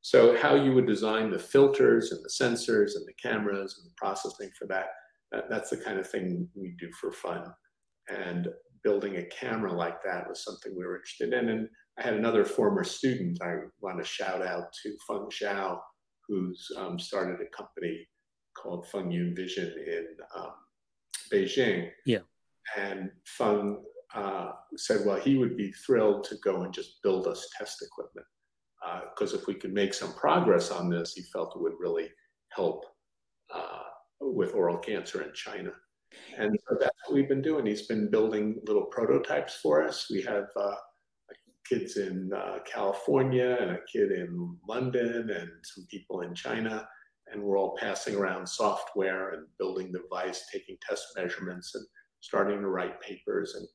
[0.00, 3.94] So how you would design the filters and the sensors and the cameras and the
[3.96, 4.86] processing for that,
[5.32, 7.52] that that's the kind of thing we do for fun.
[8.08, 8.48] And
[8.84, 11.48] building a camera like that was something we were interested in.
[11.48, 11.68] And
[11.98, 15.78] I had another former student I want to shout out to Feng Zhao,
[16.28, 18.06] who's um, started a company
[18.60, 20.52] called Feng Yun Vision in um,
[21.32, 21.90] Beijing.
[22.04, 22.20] Yeah.
[22.76, 23.82] And Feng
[24.14, 28.26] uh, said, well, he would be thrilled to go and just build us test equipment.
[29.10, 32.08] Because uh, if we could make some progress on this, he felt it would really
[32.50, 32.84] help
[33.54, 33.82] uh,
[34.20, 35.72] with oral cancer in China.
[36.38, 37.66] And so that's what we've been doing.
[37.66, 40.06] He's been building little prototypes for us.
[40.10, 40.74] We have uh,
[41.68, 46.88] kids in uh, California and a kid in London and some people in China.
[47.32, 51.84] And we're all passing around software and building the device, taking test measurements and
[52.20, 53.54] starting to write papers.
[53.54, 53.68] And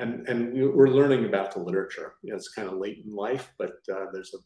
[0.00, 2.14] and and we're learning about the literature.
[2.22, 4.38] You know, it's kind of late in life, but uh, there's a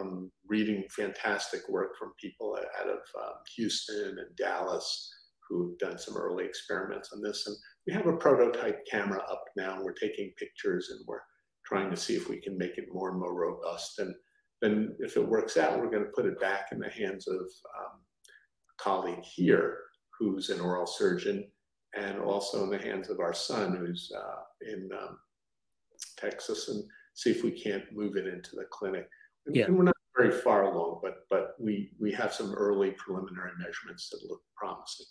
[0.00, 5.10] I'm reading fantastic work from people out of um, Houston and Dallas
[5.48, 7.46] who've done some early experiments on this.
[7.46, 9.78] And we have a prototype camera up now.
[9.82, 11.20] We're taking pictures and we're
[11.66, 13.98] trying to see if we can make it more and more robust.
[13.98, 14.14] And
[14.62, 17.40] then if it works out, we're going to put it back in the hands of
[17.40, 18.00] um,
[18.70, 19.78] a colleague here
[20.18, 21.46] who's an oral surgeon
[21.96, 25.18] and also in the hands of our son who's uh, in um,
[26.16, 29.08] Texas and see if we can't move it into the clinic.
[29.46, 29.66] And, yeah.
[29.66, 34.08] and we're not very far along, but but we we have some early preliminary measurements
[34.10, 35.06] that look promising.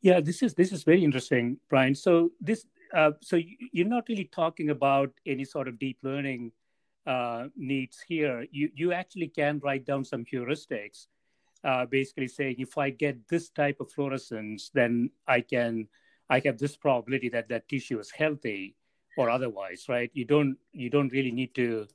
[0.00, 1.94] Yeah, this is this is very interesting, Brian.
[1.94, 3.38] So this uh, so
[3.72, 6.52] you're not really talking about any sort of deep learning
[7.06, 8.46] uh, needs here.
[8.50, 11.06] You you actually can write down some heuristics,
[11.64, 15.88] uh, basically saying if I get this type of fluorescence, then I can
[16.30, 18.76] I have this probability that that tissue is healthy
[19.16, 20.10] or otherwise, right?
[20.12, 21.86] You don't you don't really need to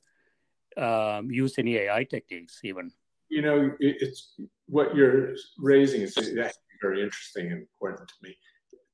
[0.76, 2.90] um, use any AI techniques even.
[3.28, 4.34] You know, it's
[4.66, 8.36] what you're raising is actually very interesting and important to me.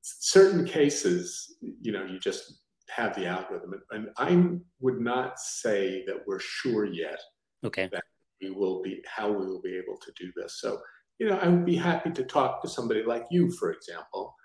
[0.01, 2.60] Certain cases, you know, you just
[2.95, 3.73] have the algorithm.
[3.91, 7.19] And I would not say that we're sure yet
[7.63, 7.89] okay.
[7.91, 8.03] that
[8.41, 10.59] we will be how we will be able to do this.
[10.59, 10.79] So,
[11.19, 14.35] you know, I would be happy to talk to somebody like you, for example.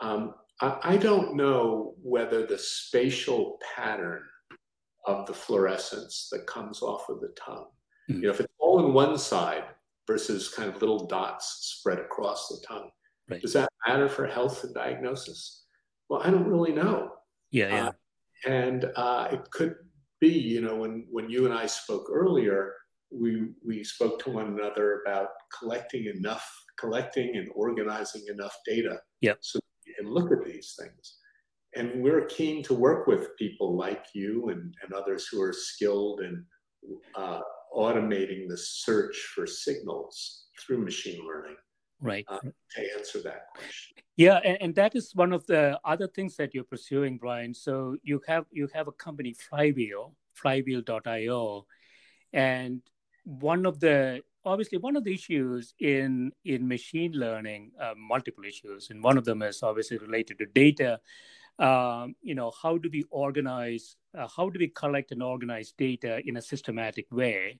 [0.00, 4.22] Um, I, I don't know whether the spatial pattern
[5.06, 7.68] of the fluorescence that comes off of the tongue,
[8.10, 8.20] mm-hmm.
[8.20, 9.64] you know, if it's all in one side
[10.06, 12.90] versus kind of little dots spread across the tongue,
[13.30, 13.40] right.
[13.40, 15.64] does that matter for health and diagnosis?
[16.08, 17.12] Well, I don't really know.
[17.56, 17.86] Yeah, yeah.
[17.86, 17.92] Uh,
[18.44, 19.76] and uh, it could
[20.20, 22.74] be, you know, when when you and I spoke earlier,
[23.10, 25.28] we we spoke to one another about
[25.58, 26.46] collecting enough,
[26.78, 29.38] collecting and organizing enough data, yep.
[29.40, 31.16] so we can look at these things.
[31.74, 36.20] And we're keen to work with people like you and, and others who are skilled
[36.20, 36.44] in
[37.14, 37.40] uh,
[37.74, 41.56] automating the search for signals through machine learning
[42.00, 42.24] right.
[42.28, 43.96] Uh, to answer that question.
[44.16, 47.54] Yeah and, and, that is one of the other things that you're pursuing brian.
[47.54, 51.66] So you have you have a company flywheel flywheel.io
[52.32, 52.82] and
[53.24, 58.90] one of the obviously one of the issues in in machine learning uh, multiple issues
[58.90, 61.00] and one of them is obviously related to data.
[61.58, 66.20] Um, you know how do we organize uh, how do we collect and organize data
[66.26, 67.58] in a systematic way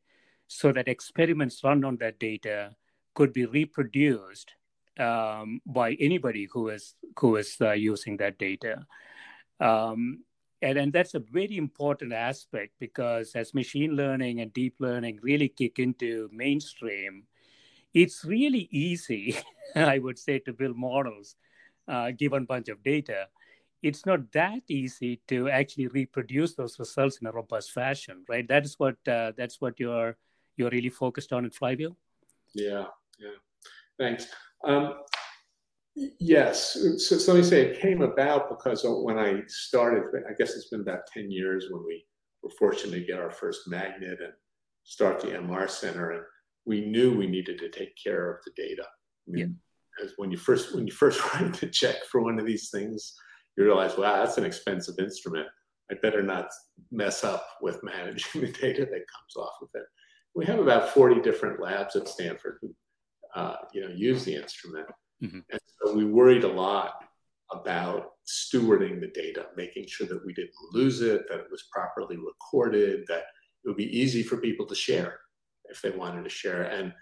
[0.49, 2.77] so that experiments run on that data
[3.17, 4.53] could be reproduced
[5.01, 8.87] um, by anybody who is who is uh, using that data.
[9.59, 10.23] Um,
[10.63, 15.49] and, and that's a very important aspect because as machine learning and deep learning really
[15.49, 17.25] kick into mainstream,
[17.93, 19.37] it's really easy,
[19.75, 21.37] I would say, to build models
[21.89, 23.29] uh, given a bunch of data.
[23.83, 28.47] It's not that easy to actually reproduce those results in a robust fashion, right?
[28.49, 30.17] That is what uh, that's what you're
[30.57, 31.97] you're really focused on in Flywheel.
[32.55, 32.87] Yeah,
[33.19, 33.31] yeah.
[33.99, 34.27] Thanks.
[34.65, 34.95] Um,
[35.95, 36.75] yes.
[36.99, 40.69] So, so let me say it came about because when I started, I guess it's
[40.69, 42.05] been about 10 years when we
[42.43, 44.33] were fortunate to get our first magnet and
[44.85, 46.11] start the MR Center.
[46.13, 46.23] And
[46.65, 48.85] we knew we needed to take care of the data.
[49.29, 49.47] I mean, yeah.
[49.97, 53.15] Because when you first when you first write the check for one of these things,
[53.57, 55.47] you realize, wow, that's an expensive instrument.
[55.91, 56.49] I better not
[56.91, 59.85] mess up with managing the data that comes off of it.
[60.35, 62.75] We have about 40 different labs at Stanford who
[63.37, 64.89] uh, you know, use the instrument.
[65.23, 65.41] Mm-hmm.
[65.51, 66.95] And so we worried a lot
[67.53, 72.17] about stewarding the data, making sure that we didn't lose it, that it was properly
[72.17, 73.25] recorded, that
[73.65, 75.21] it would be easy for people to share
[75.67, 76.63] if they wanted to share.
[76.63, 76.93] And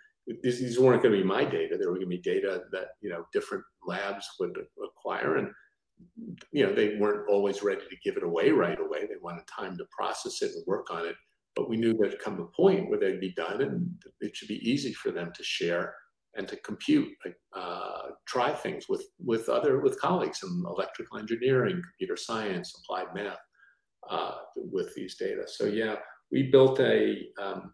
[0.43, 2.89] these, these weren't going to be my data; they were going to be data that
[3.01, 5.51] you know different labs would acquire, and
[6.51, 9.03] you know they weren't always ready to give it away right away.
[9.03, 11.14] They wanted time to process it and work on it.
[11.55, 14.68] But we knew there'd come a point where they'd be done, and it should be
[14.68, 15.95] easy for them to share
[16.37, 17.09] and to compute,
[17.55, 23.39] uh, try things with with other with colleagues in electrical engineering, computer science, applied math
[24.11, 25.45] uh, with these data.
[25.47, 25.97] So yeah,
[26.30, 27.26] we built a.
[27.41, 27.72] Um,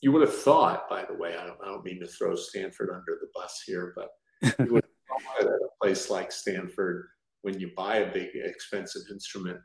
[0.00, 2.90] you would have thought, by the way, I don't, I don't, mean to throw Stanford
[2.90, 4.10] under the bus here, but
[4.64, 7.06] you would have thought at a place like Stanford,
[7.42, 9.58] when you buy a big expensive instrument,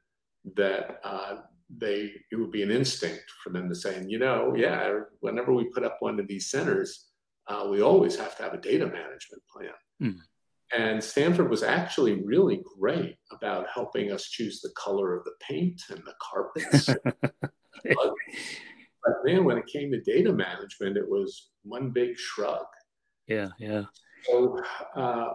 [0.56, 1.36] that uh,
[1.78, 5.54] they it would be an instinct for them to say, and you know, yeah, whenever
[5.54, 7.13] we put up one of these centers
[7.48, 9.70] uh, we always have to have a data management plan.
[10.02, 10.18] Mm.
[10.76, 15.82] And Stanford was actually really great about helping us choose the color of the paint
[15.90, 16.86] and the carpets.
[17.14, 18.14] but,
[19.04, 22.66] but then when it came to data management, it was one big shrug.
[23.28, 23.84] Yeah, yeah.
[24.26, 24.58] So
[24.96, 25.34] uh,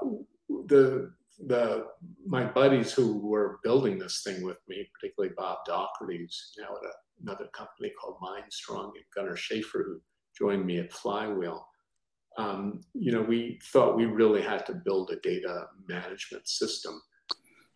[0.66, 1.12] the
[1.46, 1.86] the
[2.26, 6.84] my buddies who were building this thing with me, particularly Bob Dougherty, who's now at
[6.84, 6.92] a,
[7.22, 10.00] another company called MindStrong, and Gunnar Schaefer, who
[10.36, 11.67] joined me at Flywheel
[12.38, 17.02] um, you know, we thought we really had to build a data management system.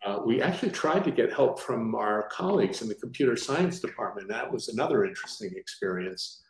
[0.05, 4.29] Uh, we actually tried to get help from our colleagues in the computer science department.
[4.29, 6.43] That was another interesting experience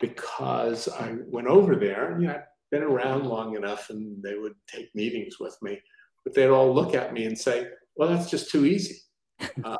[0.00, 4.34] because I went over there and you know, I'd been around long enough and they
[4.34, 5.80] would take meetings with me,
[6.24, 8.98] but they'd all look at me and say, well, that's just too easy.
[9.64, 9.76] Uh,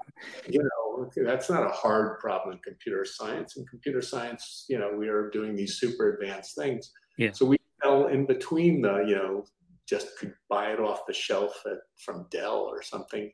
[0.49, 3.57] you know, that's not a hard problem in computer science.
[3.57, 6.91] In computer science, you know, we are doing these super advanced things.
[7.16, 7.30] Yeah.
[7.33, 9.45] So we fell in between the, you know,
[9.89, 13.30] just could buy it off the shelf at, from Dell or something,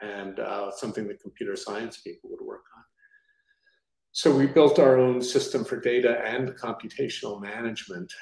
[0.00, 2.82] and uh, something that computer science people would work on.
[4.12, 8.12] So we built our own system for data and computational management,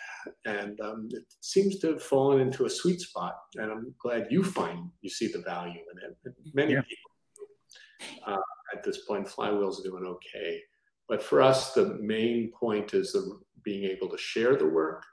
[0.45, 3.37] and um, it seems to have fallen into a sweet spot.
[3.55, 6.35] And I'm glad you find you see the value in it.
[6.55, 6.83] Many yeah.
[6.83, 8.37] people uh,
[8.74, 10.61] at this point, Flywheel's doing okay,
[11.09, 15.05] but for us, the main point is the, being able to share the work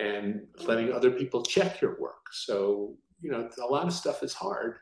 [0.00, 2.26] and letting other people check your work.
[2.32, 4.76] So, you know, a lot of stuff is hard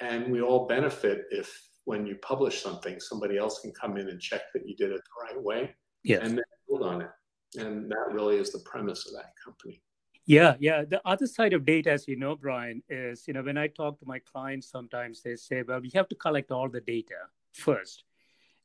[0.00, 4.20] and we all benefit if when you publish something, somebody else can come in and
[4.20, 6.20] check that you did it the right way, yes.
[6.22, 7.10] and then build on it.
[7.58, 9.82] And that really is the premise of that company.
[10.24, 10.84] Yeah, yeah.
[10.84, 13.98] The other side of data, as you know, Brian, is you know when I talk
[13.98, 18.04] to my clients, sometimes they say, "Well, we have to collect all the data first,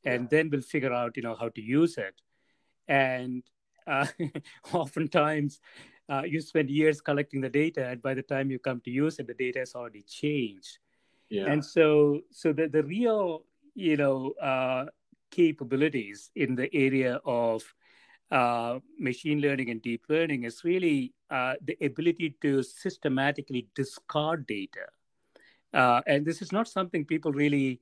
[0.05, 0.27] and yeah.
[0.29, 2.21] then we'll figure out you know how to use it."
[2.87, 3.43] And
[3.87, 4.05] uh,
[4.73, 5.59] oftentimes,
[6.09, 9.19] uh, you spend years collecting the data, and by the time you come to use
[9.19, 10.79] it, the data has already changed.
[11.29, 11.51] Yeah.
[11.51, 13.43] And so, so the the real
[13.75, 14.85] you know uh,
[15.31, 17.63] capabilities in the area of
[18.31, 24.87] uh, machine learning and deep learning is really uh, the ability to systematically discard data.
[25.73, 27.81] Uh, and this is not something people really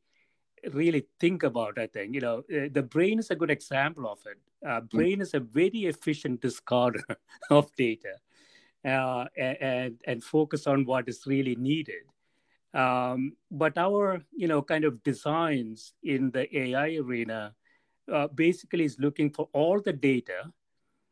[0.73, 4.19] really think about i think you know uh, the brain is a good example of
[4.25, 4.37] it
[4.67, 4.97] uh, hmm.
[4.97, 7.15] brain is a very efficient discarder
[7.49, 8.15] of data
[8.85, 12.03] uh, and and focus on what is really needed
[12.73, 17.53] um, but our you know kind of designs in the ai arena
[18.11, 20.51] uh, basically is looking for all the data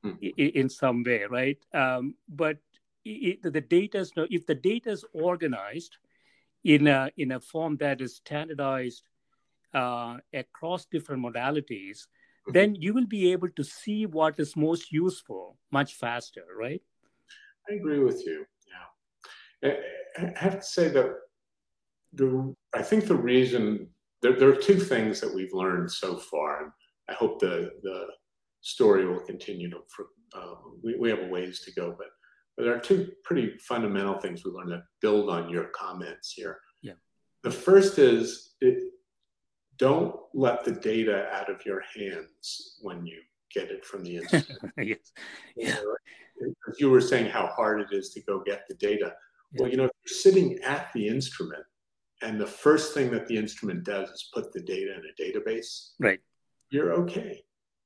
[0.05, 0.17] mm.
[0.21, 1.57] in, in some way, right?
[1.73, 2.57] Um, but
[3.05, 5.97] it, the data is no, if the data is organized
[6.63, 9.03] in a in a form that is standardized
[9.73, 12.51] uh, across different modalities, mm-hmm.
[12.53, 16.81] then you will be able to see what is most useful much faster, right?
[17.69, 18.45] I agree with you.
[19.63, 19.75] Yeah,
[20.17, 21.15] I have to say that
[22.13, 23.87] the I think the reason
[24.21, 26.63] there, there are two things that we've learned so far.
[26.63, 26.71] And
[27.09, 28.07] I hope the the
[28.61, 29.77] story will continue to.
[30.35, 32.07] Uh, we we have a ways to go, but,
[32.55, 36.59] but there are two pretty fundamental things we learned that build on your comments here.
[36.81, 36.93] Yeah.
[37.43, 38.92] The first is it,
[39.83, 43.19] don't let the data out of your hands when you
[43.53, 44.73] get it from the instrument.
[44.77, 45.11] yes.
[45.55, 45.77] Yeah.
[46.69, 49.13] As you were saying how hard it is to go get the data.
[49.51, 49.61] Yeah.
[49.61, 51.63] Well, you know, if you're sitting at the instrument
[52.21, 55.91] and the first thing that the instrument does is put the data in a database.
[55.99, 56.19] Right
[56.73, 57.43] you're okay.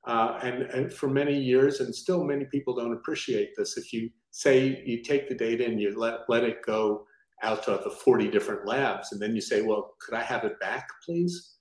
[0.07, 3.77] Uh, and, and for many years, and still many people don't appreciate this.
[3.77, 7.05] If you say you take the data and you let, let it go
[7.43, 10.57] out to the 40 different labs, and then you say, well, could I have it
[10.61, 11.56] back, please?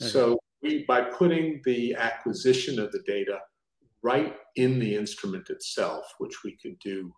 [0.00, 3.38] So we, by putting the acquisition of the data
[4.02, 7.12] right in the instrument itself, which we could do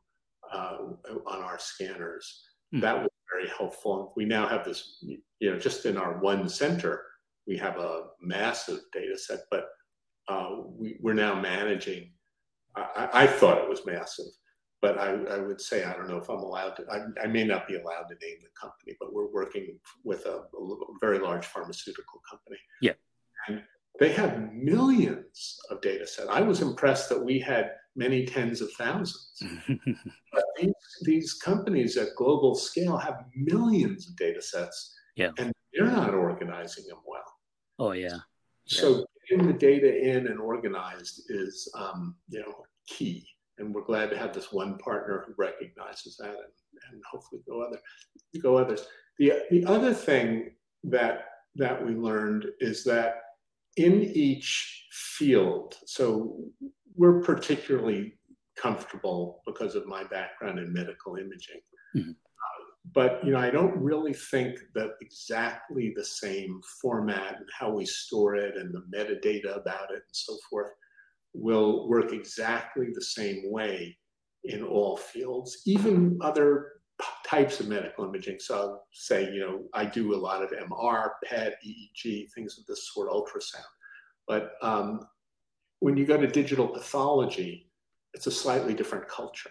[0.52, 0.78] uh,
[1.26, 2.42] on our scanners,
[2.74, 2.80] mm.
[2.80, 4.12] that was very helpful.
[4.16, 7.04] We now have this, you know, just in our one center,
[7.46, 9.66] we have a massive data set, but
[10.28, 12.12] uh, we, are now managing.
[12.76, 14.32] I, I, thought it was massive,
[14.82, 16.84] but I, I, would say I don't know if I'm allowed to.
[16.90, 20.40] I, I, may not be allowed to name the company, but we're working with a,
[20.40, 22.58] a very large pharmaceutical company.
[22.80, 22.94] Yeah,
[23.48, 23.62] and
[24.00, 26.28] they have millions of data sets.
[26.28, 29.42] I was impressed that we had many tens of thousands.
[30.32, 34.94] but these, these companies at global scale have millions of data sets.
[35.16, 35.30] Yeah.
[35.38, 37.20] And they're not organizing them well.
[37.78, 38.18] Oh yeah.
[38.66, 42.54] So getting the data in and organized is, um, you know,
[42.86, 43.26] key.
[43.59, 47.62] And we're glad to have this one partner who recognizes that, and, and hopefully go
[47.62, 47.78] other
[48.42, 48.86] go others.
[49.18, 50.53] The the other thing
[50.84, 51.26] that
[51.57, 53.16] that we learned is that
[53.76, 56.36] in each field, so
[56.96, 58.14] we're particularly
[58.57, 61.61] comfortable because of my background in medical imaging.
[61.96, 62.12] Mm-hmm
[62.94, 67.86] but you know, I don't really think that exactly the same format and how we
[67.86, 70.72] store it and the metadata about it and so forth
[71.34, 73.96] will work exactly the same way
[74.44, 76.72] in all fields, even other
[77.26, 78.38] types of medical imaging.
[78.38, 82.66] So I'll say, you know, I do a lot of MR, PET, EEG, things of
[82.66, 83.64] this sort, ultrasound.
[84.28, 85.00] But um,
[85.80, 87.70] when you go to digital pathology,
[88.14, 89.50] it's a slightly different culture.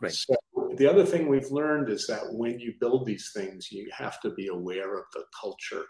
[0.00, 0.12] Right.
[0.12, 0.34] So
[0.76, 4.30] the other thing we've learned is that when you build these things, you have to
[4.30, 5.84] be aware of the culture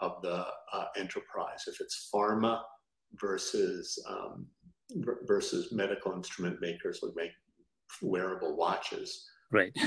[0.00, 1.64] of the uh, enterprise.
[1.66, 2.60] If it's pharma
[3.20, 4.46] versus um,
[5.26, 7.30] versus medical instrument makers who make
[8.00, 9.72] wearable watches, right?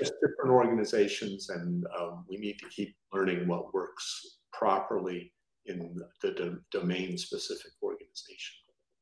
[0.00, 5.32] It's different organizations, and um, we need to keep learning what works properly
[5.66, 8.56] in the do- domain-specific organization.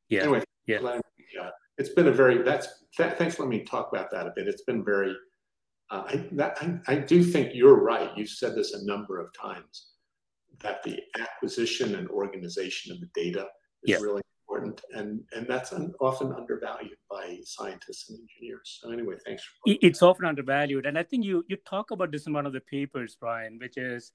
[0.09, 0.21] Yeah.
[0.21, 0.77] Anyway, yeah.
[0.77, 4.33] Uh, it's been a very that's th- thanks for letting me talk about that a
[4.35, 5.15] bit it's been very
[5.89, 9.29] uh, I, that, I, I, do think you're right you've said this a number of
[9.33, 9.92] times
[10.61, 13.47] that the acquisition and organization of the data
[13.83, 13.97] is yeah.
[13.97, 19.43] really important and and that's un, often undervalued by scientists and engineers so anyway thanks
[19.65, 22.61] it's often undervalued and i think you you talk about this in one of the
[22.61, 24.11] papers brian which is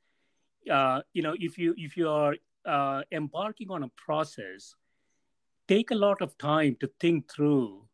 [0.71, 2.37] uh, you know if you if you are
[2.67, 4.75] uh, embarking on a process
[5.67, 7.85] take a lot of time to think through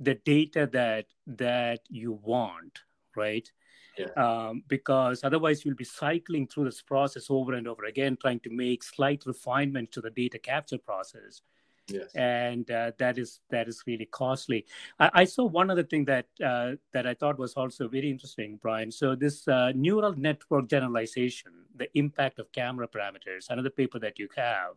[0.00, 2.80] the data that that you want
[3.16, 3.50] right?
[3.98, 4.12] Yeah.
[4.16, 8.50] Um, because otherwise you'll be cycling through this process over and over again, trying to
[8.50, 11.42] make slight refinement to the data capture process.
[11.88, 12.12] Yes.
[12.14, 14.66] And uh, that is that is really costly.
[14.98, 18.58] I, I saw one other thing that uh, that I thought was also very interesting,
[18.60, 18.90] Brian.
[18.90, 24.28] So this uh, neural network generalization, the impact of camera parameters, another paper that you
[24.36, 24.74] have,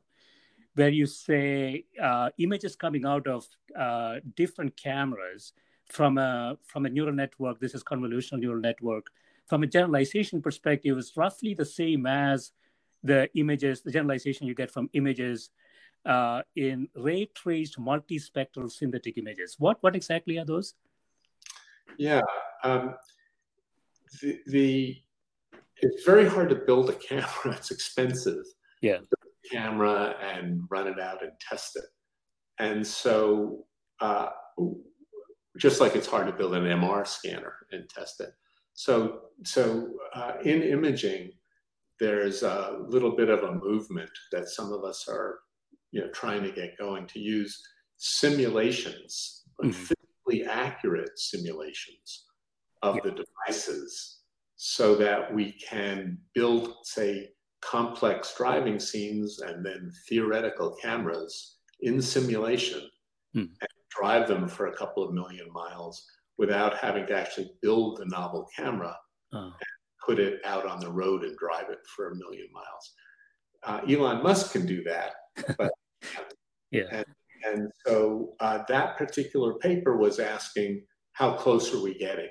[0.76, 5.54] where you say uh, images coming out of uh, different cameras
[5.90, 7.60] from a from a neural network.
[7.60, 9.08] This is convolutional neural network.
[9.48, 12.52] From a generalization perspective, is roughly the same as
[13.04, 15.50] the images, the generalization you get from images
[16.06, 19.56] uh, in ray traced multispectral synthetic images.
[19.58, 20.76] What what exactly are those?
[21.98, 22.22] Yeah,
[22.64, 22.96] um,
[24.22, 24.98] the, the
[25.82, 27.26] it's very hard to build a camera.
[27.58, 28.46] It's expensive.
[28.82, 29.00] Yeah,
[29.52, 31.86] camera and run it out and test it.
[32.60, 33.66] And so,
[34.02, 34.30] uh,
[35.60, 38.32] just like it's hard to build an MR scanner and test it.
[38.74, 41.32] So, so uh, in imaging,
[41.99, 45.39] there's a little bit of a movement that some of us are
[45.91, 47.62] you know trying to get going to use
[47.97, 49.72] simulations, mm-hmm.
[49.72, 52.26] physically accurate simulations
[52.82, 53.01] of yeah.
[53.03, 54.20] the devices
[54.55, 57.30] so that we can build, say,
[57.62, 62.82] complex driving scenes and then theoretical cameras in simulation
[63.34, 63.39] hmm.
[63.39, 66.06] and drive them for a couple of million miles
[66.38, 68.96] without having to actually build the novel camera
[69.34, 69.38] oh.
[69.38, 69.54] and
[70.06, 72.94] put it out on the road and drive it for a million miles.
[73.64, 75.14] Uh, Elon Musk can do that,
[75.58, 75.72] but
[76.72, 76.84] yeah.
[76.92, 77.06] And,
[77.46, 80.82] and so uh, that particular paper was asking
[81.14, 82.30] how close are we getting?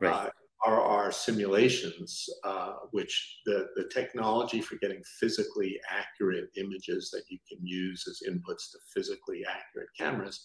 [0.00, 0.26] Right.
[0.26, 0.30] Uh,
[0.66, 7.38] are our simulations, uh, which the, the technology for getting physically accurate images that you
[7.48, 10.44] can use as inputs to physically accurate cameras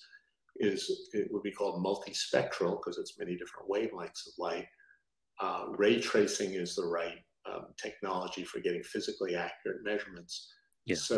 [0.57, 4.67] is it would be called multispectral because it's many different wavelengths of light.
[5.41, 7.19] Uh, ray tracing is the right
[7.51, 10.53] um, technology for getting physically accurate measurements.
[10.85, 10.95] Yeah.
[10.95, 11.17] So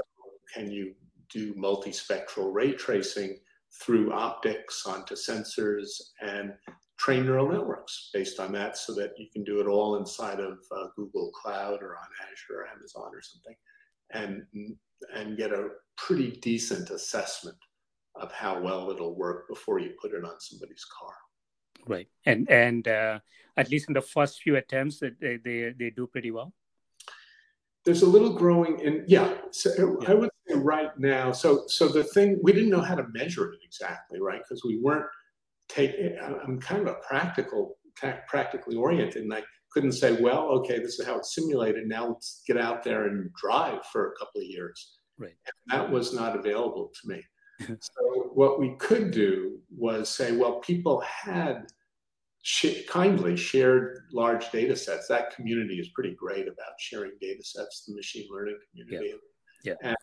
[0.53, 0.93] can you
[1.29, 3.37] do multispectral ray tracing
[3.83, 5.87] through optics onto sensors
[6.21, 6.53] and
[6.97, 10.59] train neural networks based on that so that you can do it all inside of
[10.71, 13.55] uh, Google Cloud or on Azure or Amazon or something
[14.13, 14.43] and,
[15.13, 17.57] and get a pretty decent assessment
[18.19, 21.13] of how well it'll work before you put it on somebody's car.
[21.87, 22.07] Right.
[22.25, 23.19] And, and uh,
[23.57, 26.53] at least in the first few attempts, they, they, they do pretty well.
[27.83, 29.35] There's a little growing in, yeah.
[29.51, 30.09] So yeah.
[30.09, 33.51] I would say right now, so, so the thing, we didn't know how to measure
[33.51, 34.41] it exactly, right?
[34.41, 35.05] Because we weren't
[35.67, 37.77] take i'm kind of a practical
[38.27, 39.41] practically oriented and i
[39.71, 43.31] couldn't say well okay this is how it's simulated now let's get out there and
[43.33, 47.21] drive for a couple of years right and that was not available to me
[47.59, 51.67] so what we could do was say well people had
[52.43, 57.85] sh- kindly shared large data sets that community is pretty great about sharing data sets
[57.85, 59.13] the machine learning community
[59.63, 59.89] yeah, yeah.
[59.89, 59.97] and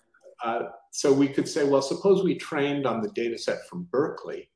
[0.44, 4.48] uh, so we could say well suppose we trained on the data set from berkeley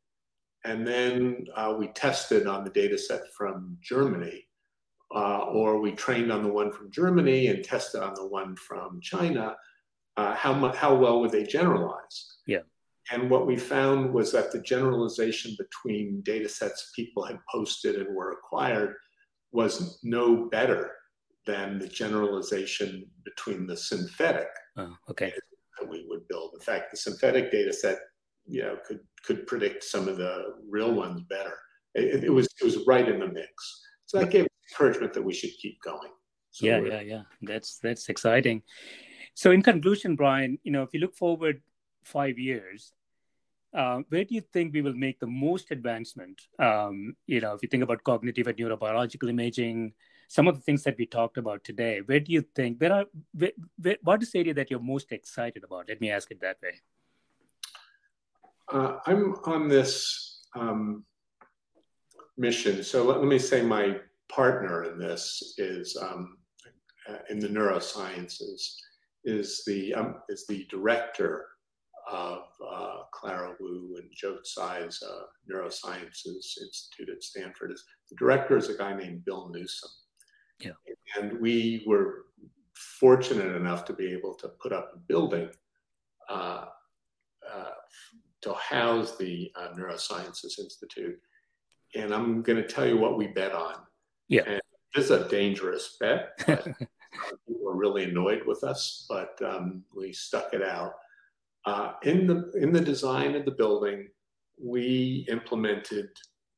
[0.66, 4.48] and then uh, we tested on the data set from Germany,
[5.14, 9.00] uh, or we trained on the one from Germany and tested on the one from
[9.00, 9.56] China.
[10.16, 12.38] Uh, how much, how well would they generalize?
[12.48, 12.62] Yeah.
[13.12, 18.14] And what we found was that the generalization between data sets people had posted and
[18.14, 18.94] were acquired
[19.52, 20.92] was no better
[21.46, 25.32] than the generalization between the synthetic oh, okay.
[25.78, 26.50] that we would build.
[26.54, 27.98] In fact, the synthetic data set
[28.48, 31.54] you know could could predict some of the real ones better.
[31.94, 33.52] It, it was it was right in the mix.
[34.06, 36.10] So that gave encouragement that we should keep going.
[36.50, 37.22] So yeah, yeah, yeah.
[37.42, 38.62] That's that's exciting.
[39.34, 41.60] So in conclusion, Brian, you know, if you look forward
[42.04, 42.92] five years,
[43.74, 46.40] uh, where do you think we will make the most advancement?
[46.58, 49.92] Um, you know, if you think about cognitive and neurobiological imaging,
[50.28, 53.04] some of the things that we talked about today, where do you think, where are,
[53.32, 55.88] where, where, what is the area that you're most excited about?
[55.88, 56.80] Let me ask it that way.
[58.72, 61.04] Uh, I'm on this um,
[62.36, 62.82] mission.
[62.82, 63.96] So let, let, me say my
[64.28, 66.38] partner in this is um,
[67.08, 68.74] uh, in the neurosciences
[69.24, 71.46] is the um, is the director
[72.10, 77.72] of uh, Clara Wu and Joe Tsai's uh, Neurosciences Institute at Stanford.
[77.72, 79.90] Is the director is a guy named Bill Newsome.
[80.60, 80.72] Yeah,
[81.18, 82.26] and we were
[82.74, 85.48] fortunate enough to be able to put up a building
[86.28, 86.66] uh,
[87.52, 87.70] uh,
[88.42, 91.18] to house the uh, Neurosciences Institute.
[91.94, 93.74] And I'm going to tell you what we bet on.
[94.28, 94.42] Yeah.
[94.46, 94.60] And
[94.94, 96.36] this is a dangerous bet.
[96.46, 100.92] people were really annoyed with us, but um, we stuck it out.
[101.66, 104.06] Uh, in the in the design of the building,
[104.62, 106.08] we implemented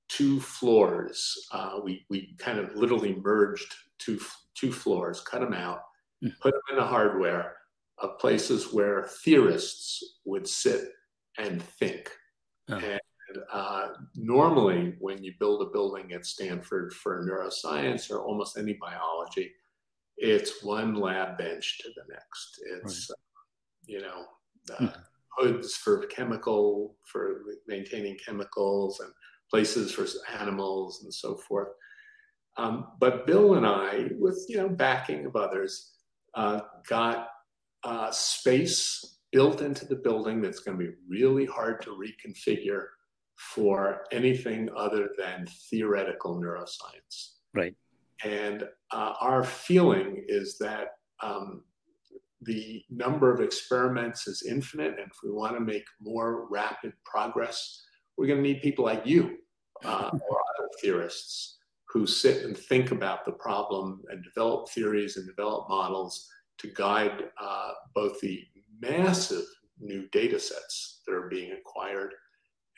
[0.09, 1.49] two floors.
[1.53, 4.19] Uh, we, we kind of literally merged two,
[4.55, 5.81] two floors, cut them out,
[6.25, 6.33] mm.
[6.41, 7.57] put them in the hardware
[7.99, 10.91] of places where theorists would sit
[11.39, 12.11] and think.
[12.71, 12.77] Oh.
[12.77, 18.75] And uh, normally, when you build a building at Stanford for neuroscience or almost any
[18.75, 19.53] biology,
[20.17, 22.61] it's one lab bench to the next.
[22.83, 23.15] It's, right.
[23.15, 23.43] uh,
[23.87, 24.25] you know,
[24.71, 24.87] uh, hmm.
[25.37, 29.11] hoods for chemical, for maintaining chemicals, and
[29.51, 30.07] places for
[30.39, 31.69] animals and so forth.
[32.57, 35.93] Um, but Bill and I, with you know backing of others,
[36.35, 37.29] uh, got
[37.85, 42.87] uh, space built into the building that's going to be really hard to reconfigure
[43.37, 47.35] for anything other than theoretical neuroscience.
[47.55, 47.75] Right.
[48.25, 50.89] And uh, our feeling is that
[51.23, 51.63] um,
[52.43, 57.85] the number of experiments is infinite, and if we want to make more rapid progress,
[58.17, 59.39] we're going to need people like you
[59.85, 61.59] uh, or other theorists
[61.89, 66.29] who sit and think about the problem and develop theories and develop models
[66.59, 68.45] to guide uh, both the
[68.81, 69.45] massive
[69.81, 72.13] new data sets that are being acquired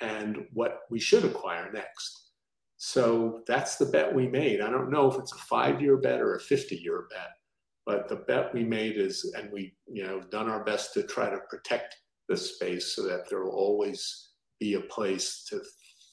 [0.00, 2.30] and what we should acquire next.
[2.76, 4.60] So that's the bet we made.
[4.60, 7.30] I don't know if it's a five year bet or a 50 year bet,
[7.86, 11.30] but the bet we made is, and we, you know, done our best to try
[11.30, 11.96] to protect
[12.28, 15.60] the space so that there will always be a place to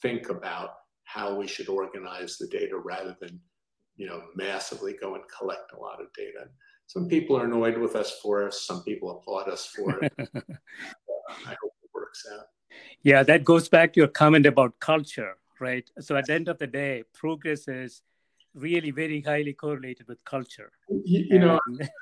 [0.02, 0.70] think about
[1.04, 3.38] how we should organize the data rather than,
[3.96, 6.48] you know, massively go and collect a lot of data.
[6.86, 8.62] Some people are annoyed with us for us.
[8.62, 10.12] Some people applaud us for it.
[10.18, 10.24] uh,
[11.46, 12.46] I hope it works out.
[13.02, 15.88] Yeah, that goes back to your comment about culture, right?
[16.00, 18.02] So at the end of the day, progress is
[18.58, 20.70] really very highly correlated with culture.
[20.88, 21.58] You, you know,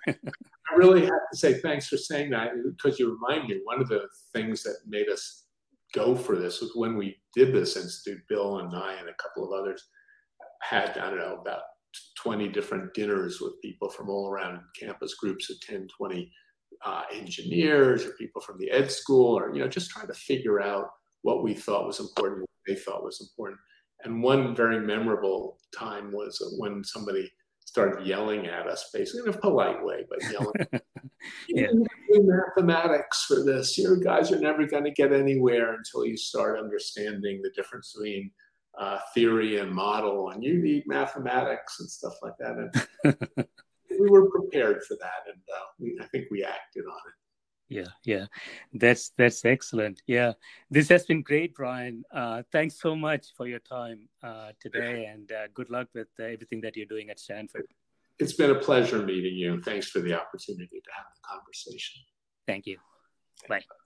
[0.09, 0.15] I
[0.77, 4.09] really have to say thanks for saying that because you remind me one of the
[4.35, 5.45] things that made us
[5.95, 9.45] go for this was when we did this institute, Bill and I and a couple
[9.45, 9.83] of others
[10.63, 11.63] had, I don't know, about
[12.23, 16.31] 20 different dinners with people from all around campus, groups of 10, 20
[16.85, 20.61] uh, engineers or people from the ed school, or, you know, just trying to figure
[20.61, 20.89] out
[21.23, 23.59] what we thought was important, what they thought was important.
[24.05, 27.30] And one very memorable time was when somebody
[27.64, 30.55] started yelling at us, basically in a polite way, but yelling.
[31.49, 31.66] yeah.
[32.11, 33.76] mathematics for this.
[33.76, 38.30] You guys are never going to get anywhere until you start understanding the difference between
[38.78, 42.70] uh, theory and model, and you need mathematics and stuff like that.
[43.05, 43.47] And
[44.01, 47.26] we were prepared for that, and uh, we, I think we acted on it.
[47.69, 48.27] Yeah, yeah,
[48.73, 50.01] that's that's excellent.
[50.07, 50.35] Yeah,
[50.71, 52.05] this has been great, Brian.
[52.14, 56.25] Uh, thanks so much for your time uh, today, and uh, good luck with uh,
[56.25, 57.67] everything that you're doing at Stanford.
[58.19, 59.61] It's been a pleasure meeting you.
[59.62, 62.03] Thanks for the opportunity to have the conversation.
[62.47, 62.79] Thank you.
[63.49, 63.77] thank Bye.